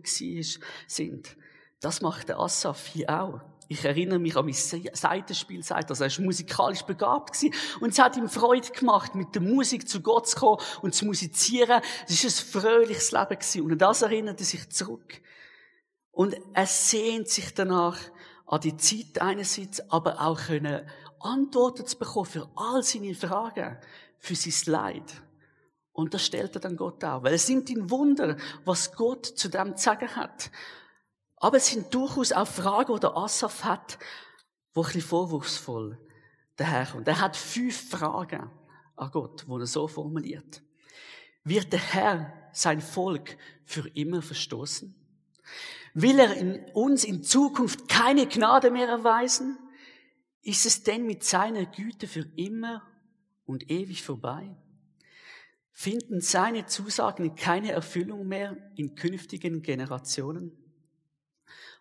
sind. 0.88 1.36
Das 1.82 2.02
macht 2.02 2.30
der 2.30 2.40
Asaf 2.40 2.88
hier 2.88 3.10
auch. 3.10 3.42
Ich 3.68 3.84
erinnere 3.84 4.20
mich 4.20 4.36
an 4.36 4.46
mein 4.46 4.54
Seitenspiel, 4.54 5.64
sagt 5.64 5.90
also 5.90 6.04
er 6.04 6.08
ist 6.08 6.20
musikalisch 6.20 6.84
begabt 6.84 7.34
gewesen. 7.34 7.54
Und 7.80 7.90
es 7.90 8.00
hat 8.00 8.16
ihm 8.16 8.30
Freude 8.30 8.70
gemacht, 8.72 9.16
mit 9.16 9.34
der 9.34 9.42
Musik 9.42 9.90
zu 9.90 10.02
Gott 10.02 10.28
zu 10.28 10.38
kommen 10.38 10.62
und 10.82 10.94
zu 10.94 11.06
musizieren. 11.06 11.82
Es 12.08 12.24
ist 12.24 12.40
ein 12.40 12.62
fröhliches 12.62 13.12
Leben 13.12 13.30
gewesen. 13.30 13.62
Und 13.62 13.72
an 13.72 13.78
das 13.80 14.02
erinnert 14.02 14.40
er 14.40 14.46
sich 14.46 14.70
zurück. 14.70 15.22
Und 16.12 16.36
er 16.54 16.68
sehnt 16.68 17.28
sich 17.28 17.54
danach, 17.54 17.98
an 18.48 18.62
die 18.62 18.78
Zeit 18.78 19.22
einerseits, 19.22 19.90
aber 19.90 20.22
auch 20.22 20.40
können 20.40 20.88
Antworten 21.20 21.86
zu 21.86 21.98
bekommen 21.98 22.28
für 22.28 22.48
all 22.56 22.84
seine 22.84 23.16
Fragen, 23.16 23.78
für 24.20 24.36
sein 24.36 24.72
Leid. 24.72 25.22
Und 25.92 26.14
das 26.14 26.26
stellt 26.26 26.56
er 26.56 26.62
dann 26.62 26.76
Gott 26.76 27.04
auch. 27.04 27.24
Weil 27.24 27.34
es 27.34 27.48
sind 27.48 27.70
ihm 27.70 27.90
Wunder, 27.90 28.38
was 28.66 28.94
Gott 28.94 29.26
zu 29.26 29.50
dem 29.50 29.76
zu 29.76 29.84
sagen 29.84 30.16
hat. 30.16 30.52
Aber 31.46 31.58
es 31.58 31.68
sind 31.68 31.94
durchaus 31.94 32.32
auch 32.32 32.48
Fragen, 32.48 32.96
die 32.96 33.02
der 33.02 33.16
Asaf 33.16 33.66
hat, 33.66 34.00
wo 34.74 34.82
ein 34.82 34.86
bisschen 34.86 35.02
vorwurfsvoll 35.02 35.96
daherkommt. 36.56 37.08
Er 37.08 37.22
hat 37.22 37.38
fünf 37.38 37.92
Fragen 37.92 38.50
an 38.96 39.12
Gott, 39.12 39.46
die 39.48 39.52
er 39.52 39.68
so 39.68 39.88
formuliert. 39.88 40.64
Wird 41.44 41.72
der 41.72 41.80
Herr 41.80 42.34
sein 42.52 42.82
Volk 42.82 43.38
für 43.64 43.88
immer 43.90 44.24
verstoßen? 44.24 44.96
Will 45.94 46.18
er 46.18 46.36
in 46.36 46.66
uns 46.74 47.04
in 47.04 47.22
Zukunft 47.22 47.88
keine 47.90 48.26
Gnade 48.26 48.72
mehr 48.72 48.88
erweisen? 48.88 49.60
Ist 50.42 50.66
es 50.66 50.82
denn 50.82 51.06
mit 51.06 51.24
seiner 51.24 51.68
Güte 51.68 52.08
für 52.08 52.26
immer 52.38 52.82
und 53.46 53.70
ewig 53.70 54.02
vorbei? 54.02 54.50
Finden 55.70 56.22
seine 56.22 56.66
Zusagen 56.66 57.36
keine 57.36 57.72
Erfüllung 57.72 58.28
mehr 58.28 58.58
in 58.76 58.96
künftigen 58.96 59.62
Generationen? 59.62 60.65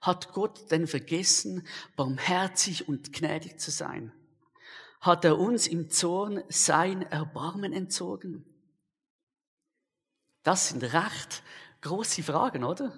Hat 0.05 0.35
Gott 0.35 0.71
denn 0.71 0.87
vergessen, 0.87 1.67
barmherzig 1.97 2.87
und 2.89 3.15
gnädig 3.15 3.59
zu 3.59 3.71
sein? 3.71 4.13
Hat 5.01 5.25
er 5.25 5.39
uns 5.39 5.67
im 5.67 5.89
Zorn 5.89 6.43
sein 6.51 7.03
Erbarmen 7.11 7.73
entzogen? 7.73 8.45
Das 10.43 10.69
sind 10.69 10.83
recht 10.83 11.43
große 11.81 12.23
Fragen, 12.23 12.65
oder? 12.65 12.93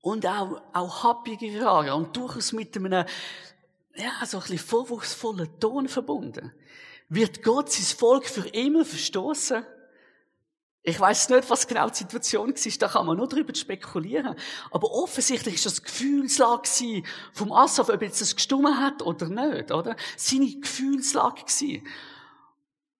Und 0.00 0.26
auch, 0.26 0.62
auch 0.72 1.04
happige 1.04 1.60
Fragen 1.60 1.90
und 1.90 2.16
durchaus 2.16 2.52
mit 2.52 2.74
einem, 2.76 3.04
ja, 3.94 4.24
so 4.24 4.38
ein 4.38 4.40
bisschen 4.40 4.58
vorwurfsvollen 4.58 5.60
Ton 5.60 5.86
verbunden. 5.86 6.50
Wird 7.10 7.42
Gott 7.42 7.70
sein 7.70 7.94
Volk 7.94 8.24
für 8.24 8.48
immer 8.48 8.86
verstoßen? 8.86 9.66
Ich 10.88 11.00
weiß 11.00 11.30
nicht, 11.30 11.50
was 11.50 11.66
genau 11.66 11.88
die 11.88 11.96
Situation 11.96 12.50
war, 12.50 12.72
da 12.78 12.86
kann 12.86 13.06
man 13.06 13.16
nur 13.16 13.26
drüber 13.26 13.52
spekulieren. 13.52 14.36
Aber 14.70 14.92
offensichtlich 14.92 15.56
ist 15.56 15.66
das 15.66 15.82
Gefühlslage 15.82 17.02
vom 17.32 17.50
Asaf, 17.50 17.88
ob 17.88 18.02
jetzt 18.02 18.20
das 18.20 18.36
gestummen 18.36 18.80
hat 18.80 19.02
oder 19.02 19.28
nicht, 19.28 19.72
oder? 19.72 19.96
Seine 20.16 20.46
Gefühlslage 20.46 21.42
gewesen. 21.42 21.82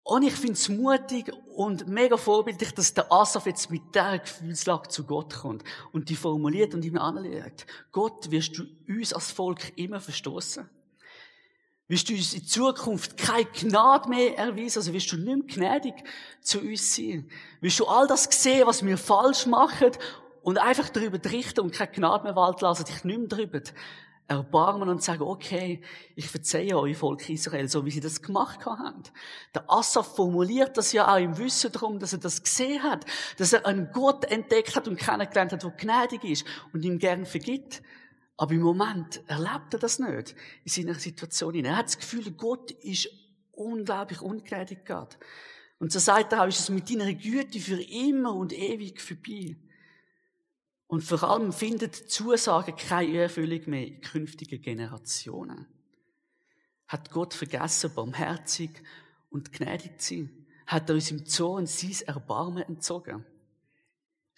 Und 0.02 0.24
ich 0.24 0.32
finde 0.32 0.54
es 0.54 0.68
mutig 0.68 1.32
und 1.54 1.86
mega 1.86 2.16
vorbildlich, 2.16 2.74
dass 2.74 2.92
der 2.92 3.12
Asaf 3.12 3.46
jetzt 3.46 3.70
mit 3.70 3.94
dieser 3.94 4.18
Gefühlslage 4.18 4.88
zu 4.88 5.04
Gott 5.04 5.34
kommt 5.34 5.62
und 5.92 6.08
die 6.08 6.16
formuliert 6.16 6.74
und 6.74 6.84
ihm 6.84 6.98
anlegt. 6.98 7.68
Gott, 7.92 8.32
wirst 8.32 8.58
du 8.58 8.64
uns 8.88 9.12
als 9.12 9.30
Volk 9.30 9.78
immer 9.78 10.00
verstoßen? 10.00 10.68
Wirst 11.88 12.08
du 12.08 12.14
uns 12.14 12.34
in 12.34 12.44
Zukunft 12.44 13.16
keine 13.16 13.44
Gnade 13.44 14.08
mehr 14.08 14.36
erweisen? 14.36 14.80
Also 14.80 14.92
wirst 14.92 15.12
du 15.12 15.16
nicht 15.16 15.56
mehr 15.58 15.78
gnädig 15.80 15.94
zu 16.40 16.60
uns 16.60 16.96
sein? 16.96 17.30
Wirst 17.60 17.78
du 17.78 17.86
all 17.86 18.08
das 18.08 18.24
sehen, 18.24 18.66
was 18.66 18.84
wir 18.84 18.98
falsch 18.98 19.46
machen 19.46 19.92
und 20.42 20.58
einfach 20.58 20.88
darüber 20.88 21.18
richten 21.30 21.60
und 21.60 21.72
keine 21.72 21.92
Gnade 21.92 22.24
mehr 22.24 22.34
walten 22.34 22.64
lassen, 22.64 22.84
dich 22.84 23.04
nicht 23.04 23.18
mehr 23.18 23.28
darüber 23.28 23.60
erbarmen 24.28 24.88
und 24.88 25.02
sagen, 25.02 25.22
okay, 25.22 25.80
ich 26.16 26.28
verzeihe 26.28 26.76
euch, 26.76 26.96
Volk 26.96 27.28
Israel, 27.28 27.68
so 27.68 27.84
wie 27.84 27.92
sie 27.92 28.00
das 28.00 28.20
gemacht 28.20 28.66
haben. 28.66 29.02
Der 29.54 29.70
Asaf 29.70 30.16
formuliert 30.16 30.76
das 30.76 30.92
ja 30.92 31.12
auch 31.12 31.18
im 31.18 31.38
Wissen 31.38 31.70
darum, 31.70 32.00
dass 32.00 32.12
er 32.12 32.18
das 32.18 32.42
gesehen 32.42 32.82
hat, 32.82 33.04
dass 33.38 33.52
er 33.52 33.64
einen 33.66 33.92
Gott 33.92 34.24
entdeckt 34.24 34.74
hat 34.74 34.88
und 34.88 34.98
kennengelernt 34.98 35.52
hat, 35.52 35.62
der 35.62 35.70
gnädig 35.70 36.24
ist 36.24 36.44
und 36.72 36.84
ihm 36.84 36.98
gern 36.98 37.24
vergibt. 37.24 37.82
Aber 38.36 38.52
im 38.52 38.60
Moment 38.60 39.22
erlebt 39.28 39.72
er 39.72 39.78
das 39.78 39.98
nicht 39.98 40.34
in 40.64 40.70
seiner 40.70 40.94
Situation. 40.94 41.54
Er 41.54 41.76
hat 41.76 41.86
das 41.86 41.98
Gefühl, 41.98 42.30
Gott 42.32 42.70
ist 42.70 43.08
unglaublich 43.52 44.20
ungnädig 44.20 44.84
gerade. 44.84 45.16
Und 45.78 45.92
so 45.92 45.98
sagt 45.98 46.32
er 46.32 46.42
auch, 46.42 46.46
ist 46.46 46.60
es 46.60 46.68
mit 46.70 46.90
deiner 46.90 47.12
Güte 47.12 47.58
für 47.60 47.80
immer 47.80 48.34
und 48.34 48.52
ewig 48.52 49.00
vorbei. 49.00 49.56
Und 50.86 51.02
vor 51.02 51.22
allem 51.24 51.52
findet 51.52 51.94
Zusage 51.94 52.72
keine 52.72 53.18
Erfüllung 53.18 53.62
mehr 53.66 53.86
in 53.86 54.00
künftigen 54.00 54.62
Generationen. 54.62 55.66
Hat 56.86 57.10
Gott 57.10 57.34
vergessen, 57.34 57.92
barmherzig 57.94 58.70
und 59.30 59.52
gnädig 59.52 60.00
zu 60.00 60.14
sein? 60.14 60.46
Hat 60.66 60.88
er 60.88 60.94
uns 60.94 61.10
im 61.10 61.26
Zorn 61.26 61.66
sein 61.66 62.06
Erbarmen 62.06 62.62
entzogen? 62.62 63.24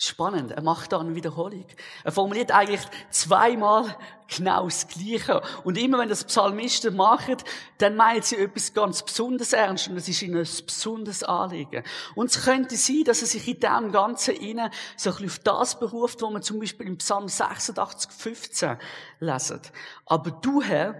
Spannend, 0.00 0.52
er 0.52 0.62
macht 0.62 0.92
da 0.92 1.00
eine 1.00 1.16
Wiederholung. 1.16 1.66
Er 2.04 2.12
formuliert 2.12 2.52
eigentlich 2.52 2.82
zweimal 3.10 3.96
genau 4.28 4.66
das 4.66 4.86
Gleiche. 4.86 5.42
Und 5.64 5.76
immer 5.76 5.98
wenn 5.98 6.08
das 6.08 6.22
Psalmisten 6.22 6.94
machen, 6.94 7.34
dann 7.78 7.96
meinen 7.96 8.22
sie 8.22 8.36
etwas 8.36 8.72
ganz 8.72 9.02
Besonderes 9.02 9.52
ernst 9.52 9.88
und 9.88 9.96
es 9.96 10.08
ist 10.08 10.22
ihnen 10.22 10.36
ein 10.36 10.46
besonderes 10.66 11.24
Anliegen. 11.24 11.82
Und 12.14 12.30
es 12.30 12.44
könnte 12.44 12.76
sein, 12.76 13.02
dass 13.06 13.22
er 13.22 13.26
sich 13.26 13.48
in 13.48 13.58
dem 13.58 13.90
Ganzen 13.90 14.36
innen 14.36 14.70
so 14.96 15.10
ein 15.10 15.16
bisschen 15.16 15.30
auf 15.30 15.38
das 15.40 15.80
beruft, 15.80 16.22
wo 16.22 16.30
man 16.30 16.42
zum 16.42 16.60
Beispiel 16.60 16.86
im 16.86 16.98
Psalm 16.98 17.26
86, 17.26 18.12
15 18.12 18.76
lesen. 19.18 19.60
Aber 20.06 20.30
du, 20.30 20.62
Herr, 20.62 20.94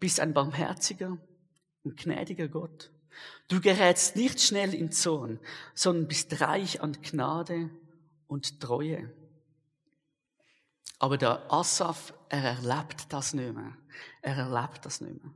bist 0.00 0.18
ein 0.18 0.34
barmherziger 0.34 1.16
und 1.84 1.96
gnädiger 1.96 2.48
Gott. 2.48 2.90
Du 3.46 3.60
gerätst 3.60 4.16
nicht 4.16 4.40
schnell 4.40 4.74
in 4.74 4.90
Zorn, 4.90 5.38
sondern 5.74 6.08
bist 6.08 6.40
reich 6.40 6.82
an 6.82 6.96
Gnade 7.02 7.70
und 8.32 8.60
Treue. 8.60 9.12
Aber 10.98 11.18
der 11.18 11.52
Asaf, 11.52 12.14
er 12.28 12.42
erlebt 12.42 13.12
das 13.12 13.34
nicht 13.34 13.54
mehr. 13.54 13.76
Er 14.22 14.36
erlebt 14.36 14.86
das 14.86 15.00
nicht 15.00 15.22
mehr. 15.22 15.32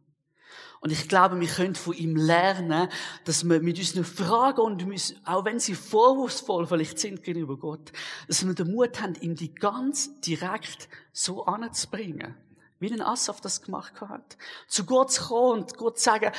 Und 0.80 0.92
ich 0.92 1.08
glaube, 1.08 1.38
wir 1.38 1.48
können 1.48 1.74
von 1.74 1.94
ihm 1.94 2.16
lernen, 2.16 2.88
dass 3.24 3.44
wir 3.44 3.60
mit 3.60 3.78
unseren 3.78 4.04
Fragen 4.04 4.60
und 4.60 5.16
auch 5.24 5.44
wenn 5.44 5.58
sie 5.58 5.74
vorwurfsvoll 5.74 6.66
vielleicht 6.66 6.98
sind 6.98 7.22
gegenüber 7.22 7.58
Gott, 7.58 7.92
dass 8.28 8.46
wir 8.46 8.54
den 8.54 8.72
Mut 8.72 9.00
haben, 9.02 9.14
ihm 9.16 9.34
die 9.34 9.54
ganz 9.54 10.20
direkt 10.20 10.88
so 11.12 11.44
anzubringen. 11.44 12.34
Wie 12.78 12.92
ein 12.92 13.02
Asaf 13.02 13.40
das 13.40 13.62
gemacht 13.62 14.00
hat. 14.00 14.36
Zu 14.68 14.84
Gott 14.84 15.10
zu 15.10 15.24
kommen 15.24 15.62
und 15.62 15.76
Gott 15.76 15.98
zu 15.98 16.04
sagen, 16.04 16.32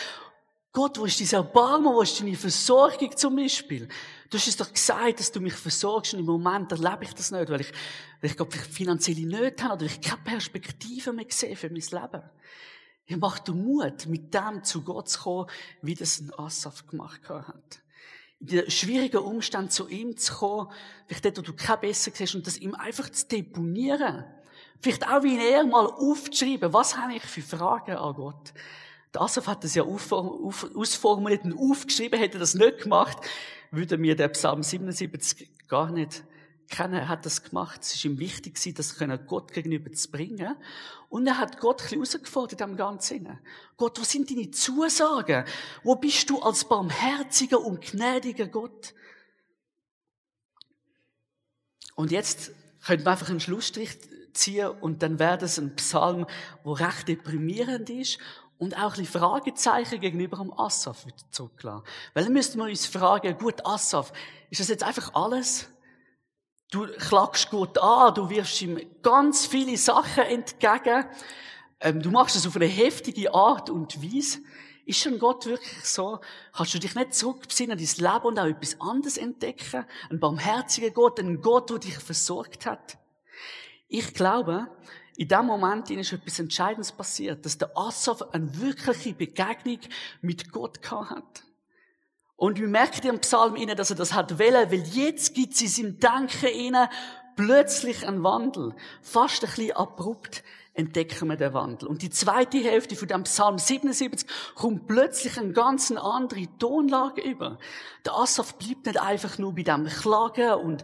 Gott, 0.78 1.00
wo 1.00 1.06
ist 1.06 1.20
dein 1.20 1.40
Erbarmen, 1.40 1.92
wo 1.92 2.04
ist 2.04 2.22
deine 2.22 2.36
Versorgung 2.36 3.18
zum 3.18 3.36
Beispiel? 3.36 3.88
Du 4.30 4.38
hast 4.38 4.48
es 4.48 4.58
doch 4.58 4.72
gesagt, 4.72 5.20
dass 5.20 5.32
du 5.32 5.42
mich 5.42 5.56
versorgst 5.56 6.14
und 6.14 6.20
im 6.20 6.28
Moment 6.28 6.72
erlebe 6.72 7.00
ich 7.02 7.16
das 7.16 7.32
nicht, 7.32 7.50
weil 7.50 7.62
ich, 7.62 7.72
weil 8.22 8.30
ich 8.30 8.38
glaube, 8.38 8.56
ich 8.56 8.62
finanzielle 8.62 9.26
Nöte 9.26 9.64
habe 9.64 9.74
oder 9.74 9.86
ich 9.88 10.00
keine 10.00 10.22
Perspektive 10.22 11.14
mehr 11.14 11.26
sehe 11.30 11.56
für 11.56 11.72
mein 11.72 11.82
Leben. 11.82 12.22
Ich 13.08 13.18
mache 13.18 13.44
dir 13.44 13.54
Mut, 13.54 14.06
mit 14.06 14.32
dem 14.32 14.64
zu 14.64 14.84
Gott 14.84 15.10
zu 15.10 15.20
kommen, 15.22 15.50
wie 15.82 15.96
das 15.96 16.20
ein 16.20 16.32
Asaf 16.38 16.86
gemacht 16.86 17.28
hat. 17.28 17.80
In 18.40 18.46
den 18.46 18.70
schwierigen 18.70 19.18
Umständen 19.18 19.72
zu 19.72 19.90
ihm 19.90 20.16
zu 20.16 20.32
kommen, 20.36 20.72
vielleicht 21.08 21.26
dort, 21.26 21.40
wo 21.40 21.42
du 21.42 21.54
kein 21.54 21.80
besser 21.80 22.12
siehst, 22.14 22.36
und 22.36 22.46
das 22.46 22.56
ihm 22.56 22.76
einfach 22.76 23.10
zu 23.10 23.26
deponieren. 23.26 24.26
Vielleicht 24.82 25.08
auch 25.08 25.24
wie 25.24 25.40
er 25.40 25.66
mal 25.66 25.88
aufzuschreiben, 25.88 26.72
was 26.72 26.96
habe 26.96 27.16
ich 27.16 27.24
für 27.24 27.42
Fragen 27.42 27.98
an 27.98 28.14
Gott? 28.14 28.54
Der 29.14 29.22
Asaf 29.22 29.48
hat 29.48 29.64
das 29.64 29.76
ja 29.76 29.84
ausformuliert 29.84 31.46
und 31.46 31.58
aufgeschrieben, 31.58 32.20
hätte 32.20 32.38
er 32.38 32.42
das 32.42 32.56
nicht 32.56 32.84
gemacht, 32.84 33.18
würde 33.72 33.98
mir 33.98 34.16
der 34.16 34.28
Psalm 34.30 34.64
77 34.64 35.50
gar 35.68 35.92
nicht 35.92 36.24
kennen. 36.70 36.96
Er 36.96 37.08
hat 37.08 37.26
das 37.26 37.44
gemacht. 37.44 37.82
Es 37.82 37.96
ist 37.96 38.06
ihm 38.06 38.20
wichtig 38.20 38.60
das 38.76 38.98
Gott 39.28 39.54
gegenüber 39.54 39.92
zu 39.92 40.12
bringen. 40.12 40.56
Und 41.10 41.28
er 41.28 41.38
hat 41.38 41.60
Gott 41.60 41.82
ein 41.82 42.00
bisschen 42.00 42.00
herausgefordert 42.00 42.62
am 42.62 42.76
Ganzen. 42.76 43.40
Gott, 43.78 44.00
was 44.00 44.12
sind 44.12 44.30
deine 44.30 44.52
Zusagen? 44.52 45.46
Wo 45.84 45.96
bist 45.96 46.30
du 46.30 46.42
als 46.42 46.66
barmherziger 46.66 47.62
und 47.62 47.82
gnädiger 47.82 48.48
Gott? 48.48 48.94
Und 51.96 52.12
jetzt 52.12 52.52
könnte 52.86 53.06
man 53.06 53.14
einfach 53.14 53.30
einen 53.30 53.40
Schlussstrich 53.40 53.98
ziehen 54.34 54.70
und 54.70 55.02
dann 55.02 55.20
wäre 55.20 55.38
das 55.38 55.58
ein 55.58 55.76
Psalm, 55.76 56.28
wo 56.64 56.74
recht 56.74 57.08
deprimierend 57.08 57.90
ist 57.90 58.20
und 58.60 58.78
auch 58.78 58.98
ein 58.98 59.06
Fragezeichen 59.06 60.00
gegenüber 60.00 60.38
dem 60.38 60.58
Assaf 60.58 61.06
zurücklassen. 61.32 61.84
Weil 62.14 62.24
dann 62.24 62.34
müssten 62.34 62.58
wir 62.58 62.66
uns 62.66 62.86
fragen, 62.86 63.38
gut, 63.38 63.66
Assaf, 63.66 64.12
ist 64.50 64.60
das 64.60 64.70
jetzt 64.70 64.84
einfach 64.84 65.14
alles? 65.14 65.70
Du 66.72 66.88
klagst 66.88 67.50
gut 67.50 67.78
an, 67.78 68.14
du 68.14 68.30
wirfst 68.30 68.62
ihm 68.62 68.80
ganz 69.02 69.46
viele 69.46 69.78
Sachen 69.78 70.24
entgegen, 70.24 71.06
ähm, 71.80 72.02
du 72.02 72.12
machst 72.12 72.36
es 72.36 72.48
auf 72.48 72.56
eine 72.56 72.66
heftige 72.66 73.34
Art 73.34 73.70
und 73.70 74.02
Weise. 74.02 74.40
Ist 74.86 75.00
schon 75.00 75.20
Gott 75.20 75.46
wirklich 75.46 75.84
so? 75.84 76.20
Kannst 76.54 76.74
du 76.74 76.80
dich 76.80 76.96
nicht 76.96 77.14
zurückbesinnen 77.14 77.78
dein 77.78 78.14
Leben 78.14 78.26
und 78.26 78.40
auch 78.40 78.46
etwas 78.46 78.80
anderes 78.80 79.18
entdecken? 79.18 79.86
Ein 80.10 80.20
barmherziger 80.20 80.92
Gott, 80.92 81.20
ein 81.20 81.42
Gott, 81.42 81.70
der 81.70 81.80
dich 81.80 81.98
versorgt 81.98 82.66
hat? 82.66 82.98
Ich 83.90 84.14
glaube, 84.14 84.68
in 85.18 85.28
dem 85.28 85.48
Moment 85.48 85.90
ist 85.90 86.14
etwas 86.14 86.38
Entscheidendes 86.38 86.92
passiert, 86.92 87.44
dass 87.44 87.58
der 87.58 87.76
Asaf 87.76 88.22
eine 88.34 88.56
wirkliche 88.62 89.14
Begegnung 89.14 89.80
mit 90.22 90.52
Gott 90.52 90.80
hat. 90.92 91.44
Und 92.36 92.60
wir 92.60 92.68
merken 92.68 93.08
im 93.08 93.20
Psalm 93.20 93.56
inne, 93.56 93.76
dass 93.76 93.90
er 93.90 93.96
das 93.96 94.14
hat 94.14 94.38
wollen, 94.38 94.72
weil 94.72 94.84
jetzt 94.84 95.34
gibt 95.34 95.56
es 95.56 95.62
in 95.62 95.68
seinem 95.68 96.00
Denken 96.00 96.46
inne 96.46 96.88
plötzlich 97.38 98.06
einen 98.06 98.24
Wandel. 98.24 98.76
Fast 99.02 99.44
ein 99.46 99.50
bisschen 99.50 99.78
abrupt 99.78 100.44
entdecken 100.74 101.28
wir 101.30 101.38
den 101.38 101.54
Wandel. 101.54 101.88
Und 101.88 102.02
die 102.02 102.10
zweite 102.10 102.60
Hälfte 102.60 102.96
von 102.96 103.08
dem 103.08 103.24
Psalm 103.24 103.58
77 103.58 104.30
kommt 104.54 104.88
plötzlich 104.88 105.40
eine 105.40 105.54
ganz 105.54 105.92
andere 105.92 106.48
Tonlage 106.60 107.22
über. 107.22 107.58
Der 108.06 108.14
Asaf 108.14 108.56
bleibt 108.56 108.86
nicht 108.86 109.02
einfach 109.02 109.38
nur 109.40 109.56
bei 109.56 109.64
dem 109.64 109.86
Klagen 109.88 110.54
und 110.56 110.84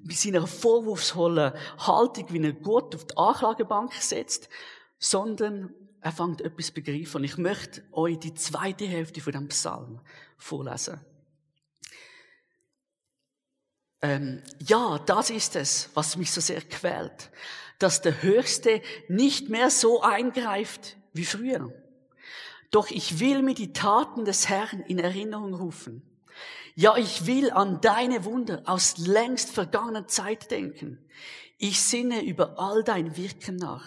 bei 0.00 0.14
seiner 0.14 0.46
vorwurfsvollen 0.46 1.54
Haltung, 1.78 2.26
wie 2.30 2.42
er 2.42 2.52
Gott 2.52 2.94
auf 2.94 3.06
die 3.06 3.16
Anklagebank 3.16 3.94
setzt, 3.94 4.48
sondern 4.98 5.72
er 6.02 6.12
fängt 6.12 6.42
etwas 6.42 6.70
begreifen. 6.70 7.18
Und 7.18 7.24
ich 7.24 7.38
möchte 7.38 7.82
euch 7.92 8.18
die 8.18 8.34
zweite 8.34 8.84
Hälfte 8.84 9.22
von 9.22 9.32
dem 9.32 9.48
Psalm 9.48 10.00
vorlesen. 10.36 11.00
Ähm, 14.04 14.42
ja, 14.66 14.98
das 15.06 15.30
ist 15.30 15.56
es, 15.56 15.88
was 15.94 16.16
mich 16.16 16.30
so 16.30 16.40
sehr 16.40 16.60
quält 16.60 17.30
dass 17.78 18.00
der 18.00 18.22
Höchste 18.22 18.82
nicht 19.08 19.48
mehr 19.48 19.70
so 19.70 20.02
eingreift 20.02 20.96
wie 21.12 21.24
früher. 21.24 21.72
Doch 22.70 22.90
ich 22.90 23.20
will 23.20 23.42
mir 23.42 23.54
die 23.54 23.72
Taten 23.72 24.24
des 24.24 24.48
Herrn 24.48 24.80
in 24.80 24.98
Erinnerung 24.98 25.54
rufen. 25.54 26.02
Ja, 26.74 26.96
ich 26.96 27.26
will 27.26 27.50
an 27.52 27.80
deine 27.80 28.24
Wunder 28.24 28.62
aus 28.64 28.98
längst 28.98 29.50
vergangener 29.50 30.08
Zeit 30.08 30.50
denken. 30.50 30.98
Ich 31.58 31.80
sinne 31.82 32.24
über 32.24 32.58
all 32.58 32.82
dein 32.82 33.16
Wirken 33.16 33.56
nach. 33.56 33.84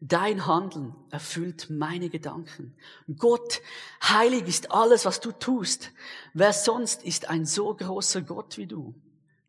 Dein 0.00 0.46
Handeln 0.46 0.94
erfüllt 1.10 1.68
meine 1.68 2.08
Gedanken. 2.08 2.74
Gott, 3.18 3.60
heilig 4.02 4.48
ist 4.48 4.72
alles, 4.72 5.04
was 5.04 5.20
du 5.20 5.30
tust. 5.30 5.92
Wer 6.32 6.52
sonst 6.52 7.04
ist 7.04 7.28
ein 7.28 7.44
so 7.44 7.74
großer 7.74 8.22
Gott 8.22 8.56
wie 8.56 8.66
du? 8.66 8.94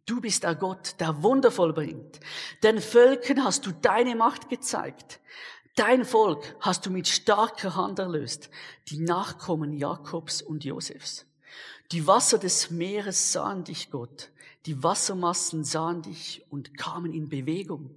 Du 0.06 0.20
bist 0.20 0.44
der 0.44 0.56
Gott, 0.56 0.96
der 1.00 1.24
Wunder 1.24 1.50
vollbringt. 1.50 2.20
Den 2.62 2.82
Völkern 2.82 3.44
hast 3.44 3.66
du 3.66 3.72
deine 3.72 4.16
Macht 4.16 4.50
gezeigt. 4.50 5.22
Dein 5.76 6.04
Volk 6.04 6.56
hast 6.60 6.86
du 6.86 6.92
mit 6.92 7.08
starker 7.08 7.76
Hand 7.76 8.00
erlöst, 8.00 8.50
die 8.89 9.00
Nachkommen 9.00 9.74
Jakobs 9.74 10.42
und 10.42 10.66
Josefs. 10.66 11.26
Die 11.92 12.06
Wasser 12.06 12.38
des 12.38 12.70
Meeres 12.70 13.32
sahen 13.32 13.63
dich, 13.63 13.92
Gott. 13.92 14.32
Die 14.66 14.84
Wassermassen 14.84 15.63
sahen 15.63 16.02
dich 16.02 16.46
und 16.50 16.78
kamen 16.78 17.13
in 17.13 17.30
Bewegung. 17.30 17.96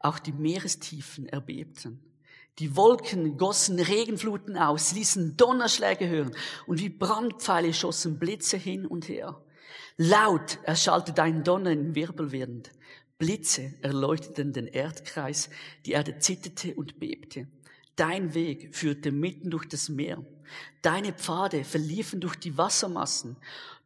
Auch 0.00 0.18
die 0.18 0.32
Meerestiefen 0.32 1.28
erbebten. 1.28 2.00
Die 2.58 2.74
Wolken 2.74 3.36
gossen 3.36 3.78
Regenfluten 3.78 4.56
aus, 4.56 4.92
ließen 4.92 5.36
Donnerschläge 5.36 6.08
hören 6.08 6.34
und 6.66 6.80
wie 6.80 6.88
Brandpfeile 6.88 7.72
schossen 7.72 8.18
Blitze 8.18 8.56
hin 8.56 8.86
und 8.86 9.08
her. 9.08 9.40
Laut 9.98 10.58
erschallte 10.64 11.12
dein 11.12 11.42
Donner 11.42 11.70
in 11.70 11.94
Wirbelwind. 11.94 12.70
Blitze 13.16 13.72
erleuchteten 13.80 14.52
den 14.52 14.66
Erdkreis, 14.66 15.48
die 15.86 15.92
Erde 15.92 16.18
zitterte 16.18 16.74
und 16.74 17.00
bebte. 17.00 17.48
Dein 17.96 18.34
Weg 18.34 18.76
führte 18.76 19.10
mitten 19.10 19.48
durch 19.48 19.66
das 19.66 19.88
Meer. 19.88 20.22
Deine 20.82 21.14
Pfade 21.14 21.64
verliefen 21.64 22.20
durch 22.20 22.36
die 22.36 22.58
Wassermassen. 22.58 23.36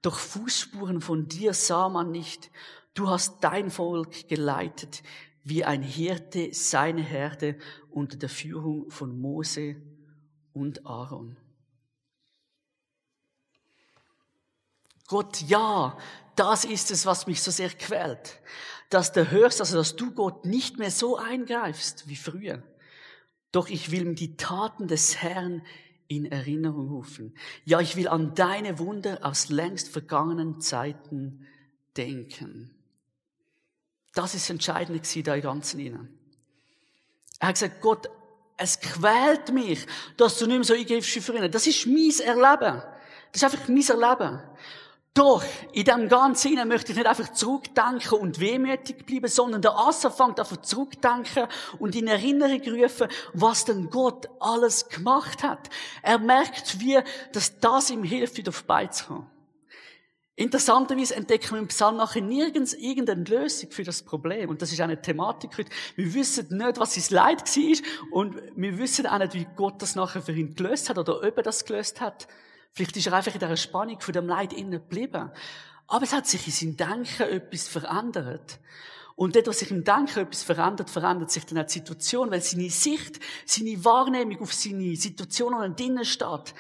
Doch 0.02 0.18
Fußspuren 0.18 1.00
von 1.00 1.28
dir 1.28 1.54
sah 1.54 1.88
man 1.88 2.10
nicht. 2.10 2.50
Du 2.94 3.08
hast 3.08 3.44
dein 3.44 3.70
Volk 3.70 4.28
geleitet, 4.28 5.04
wie 5.44 5.64
ein 5.64 5.82
Hirte 5.82 6.48
seine 6.52 7.02
Herde 7.02 7.56
unter 7.88 8.16
der 8.16 8.28
Führung 8.28 8.90
von 8.90 9.16
Mose 9.16 9.76
und 10.52 10.84
Aaron. 10.84 11.36
Gott, 15.10 15.42
ja, 15.42 15.98
das 16.36 16.64
ist 16.64 16.92
es, 16.92 17.04
was 17.04 17.26
mich 17.26 17.42
so 17.42 17.50
sehr 17.50 17.70
quält. 17.70 18.38
Dass 18.90 19.10
du 19.10 19.28
hörst, 19.28 19.58
also 19.60 19.76
dass 19.76 19.96
du 19.96 20.12
Gott 20.12 20.44
nicht 20.44 20.78
mehr 20.78 20.92
so 20.92 21.16
eingreifst 21.16 22.08
wie 22.08 22.14
früher. 22.14 22.62
Doch 23.50 23.68
ich 23.68 23.90
will 23.90 24.14
die 24.14 24.36
Taten 24.36 24.86
des 24.86 25.16
Herrn 25.16 25.66
in 26.06 26.26
Erinnerung 26.26 26.90
rufen. 26.90 27.34
Ja, 27.64 27.80
ich 27.80 27.96
will 27.96 28.06
an 28.06 28.36
deine 28.36 28.78
Wunder 28.78 29.18
aus 29.22 29.48
längst 29.48 29.88
vergangenen 29.88 30.60
Zeiten 30.60 31.44
denken. 31.96 32.72
Das 34.14 34.36
ist 34.36 34.48
entscheidend 34.48 35.02
gewesen, 35.02 35.24
da 35.24 35.34
im 35.34 35.42
Ganzen 35.42 35.80
hinein. 35.80 36.08
Er 37.40 37.48
hat 37.48 37.56
gesagt, 37.56 37.80
Gott, 37.80 38.08
es 38.56 38.78
quält 38.78 39.52
mich, 39.52 39.88
dass 40.16 40.38
du 40.38 40.46
nicht 40.46 40.56
mehr 40.56 40.64
so 40.64 40.74
eingreifst 40.74 41.16
wie 41.16 41.20
früher. 41.20 41.48
Das 41.48 41.66
ist 41.66 41.84
mein 41.86 42.12
Erleben. 42.20 42.80
Das 43.32 43.42
ist 43.42 43.44
einfach 43.44 43.66
mein 43.66 43.82
Erleben. 43.82 44.40
Doch, 45.14 45.42
in 45.72 45.84
dem 45.84 46.08
Ganzen 46.08 46.68
möchte 46.68 46.92
ich 46.92 46.98
nicht 46.98 47.08
einfach 47.08 47.32
zurückdenken 47.32 48.18
und 48.18 48.38
wehmütig 48.38 49.04
bleiben, 49.04 49.26
sondern 49.26 49.60
der 49.60 49.76
Asa 49.76 50.08
fängt 50.08 50.38
einfach 50.38 50.58
zurückdenken 50.58 51.48
und 51.80 51.96
in 51.96 52.06
Erinnerung 52.06 52.60
rufen, 52.62 53.08
was 53.32 53.64
denn 53.64 53.90
Gott 53.90 54.28
alles 54.38 54.88
gemacht 54.88 55.42
hat. 55.42 55.68
Er 56.02 56.18
merkt, 56.18 56.78
wie, 56.78 57.00
dass 57.32 57.58
das 57.58 57.90
ihm 57.90 58.04
hilft, 58.04 58.36
wieder 58.36 58.50
auf 58.50 58.62
beizukommen. 58.64 59.26
Interessanterweise 60.36 61.16
entdecken 61.16 61.50
wir 61.50 61.58
im 61.58 61.68
Psalm 61.68 61.98
nachher 61.98 62.22
nirgends 62.22 62.72
irgendeine 62.72 63.24
Lösung 63.24 63.70
für 63.72 63.84
das 63.84 64.02
Problem. 64.02 64.48
Und 64.48 64.62
das 64.62 64.72
ist 64.72 64.80
eine 64.80 65.02
Thematik 65.02 65.58
heute. 65.58 65.70
Wir 65.96 66.14
wissen 66.14 66.56
nicht, 66.56 66.78
was 66.78 66.94
sein 66.94 67.14
Leid 67.14 67.44
war 67.44 68.12
und 68.12 68.36
wir 68.56 68.78
wissen 68.78 69.06
auch 69.06 69.18
nicht, 69.18 69.34
wie 69.34 69.46
Gott 69.56 69.82
das 69.82 69.96
nachher 69.96 70.22
für 70.22 70.32
ihn 70.32 70.54
gelöst 70.54 70.88
hat 70.88 70.96
oder 70.96 71.22
ob 71.22 71.36
er 71.36 71.42
das 71.42 71.64
gelöst 71.66 72.00
hat. 72.00 72.26
Vielleicht 72.72 72.96
ist 72.96 73.06
er 73.06 73.12
einfach 73.14 73.34
in 73.34 73.40
dieser 73.40 73.56
Spannung 73.56 74.00
von 74.00 74.14
dem 74.14 74.26
Leid 74.26 74.52
innen 74.52 74.80
geblieben. 74.80 75.30
Aber 75.86 76.04
es 76.04 76.12
hat 76.12 76.26
sich 76.26 76.46
in 76.46 76.52
seinem 76.52 76.76
Denken 76.76 77.22
etwas 77.22 77.68
verändert. 77.68 78.60
Und 79.16 79.36
dort, 79.36 79.48
was 79.48 79.58
sich 79.58 79.70
im 79.70 79.84
Denken 79.84 80.20
etwas 80.20 80.42
verändert, 80.42 80.88
verändert 80.88 81.30
sich 81.30 81.44
dann 81.44 81.58
auch 81.58 81.66
die 81.66 81.72
Situation, 81.72 82.30
weil 82.30 82.40
seine 82.40 82.70
Sicht, 82.70 83.20
seine 83.44 83.84
Wahrnehmung 83.84 84.40
auf 84.40 84.54
seine 84.54 84.96
Situation, 84.96 85.74
die 85.76 85.82
drinnen 85.82 86.04
steht, 86.04 86.54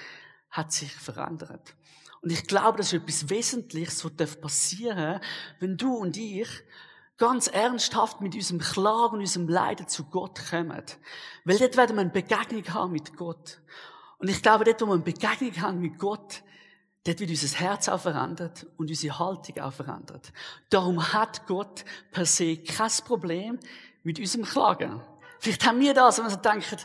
hat 0.50 0.72
sich 0.72 0.92
verändert. 0.92 1.74
Und 2.22 2.30
ich 2.30 2.46
glaube, 2.46 2.78
das 2.78 2.92
ist 2.92 3.02
etwas 3.02 3.30
Wesentliches, 3.30 4.04
was 4.04 4.36
passieren 4.36 5.14
darf, 5.14 5.22
wenn 5.58 5.76
du 5.76 5.94
und 5.94 6.16
ich 6.16 6.48
ganz 7.16 7.46
ernsthaft 7.48 8.20
mit 8.20 8.34
unserem 8.34 8.60
Klagen 8.60 9.14
und 9.14 9.20
unserem 9.20 9.48
Leiden 9.48 9.88
zu 9.88 10.04
Gott 10.04 10.40
kommen. 10.50 10.82
Weil 11.44 11.58
dort 11.58 11.76
werden 11.76 11.96
wir 11.96 12.00
eine 12.00 12.10
Begegnung 12.10 12.66
haben 12.74 12.92
mit 12.92 13.16
Gott. 13.16 13.60
Und 14.20 14.28
ich 14.28 14.42
glaube, 14.42 14.64
dort, 14.64 14.80
wo 14.82 14.86
wir 14.86 14.92
eine 14.94 15.02
Begegnung 15.02 15.60
haben 15.62 15.80
mit 15.80 15.98
Gott, 15.98 16.42
dort 17.04 17.20
wird 17.20 17.30
unser 17.30 17.58
Herz 17.58 17.88
auch 17.88 18.00
verändert 18.00 18.66
und 18.76 18.90
unsere 18.90 19.18
Haltung 19.18 19.58
auch 19.58 19.72
verändert. 19.72 20.32
Darum 20.68 21.12
hat 21.12 21.46
Gott 21.46 21.84
per 22.12 22.26
se 22.26 22.58
kein 22.58 22.90
Problem 23.06 23.58
mit 24.02 24.18
unserem 24.20 24.44
Klagen. 24.44 25.00
Vielleicht 25.38 25.66
haben 25.66 25.80
wir 25.80 25.94
das, 25.94 26.18
wenn 26.18 26.26
wir 26.26 26.30
so 26.30 26.36
denken, 26.36 26.76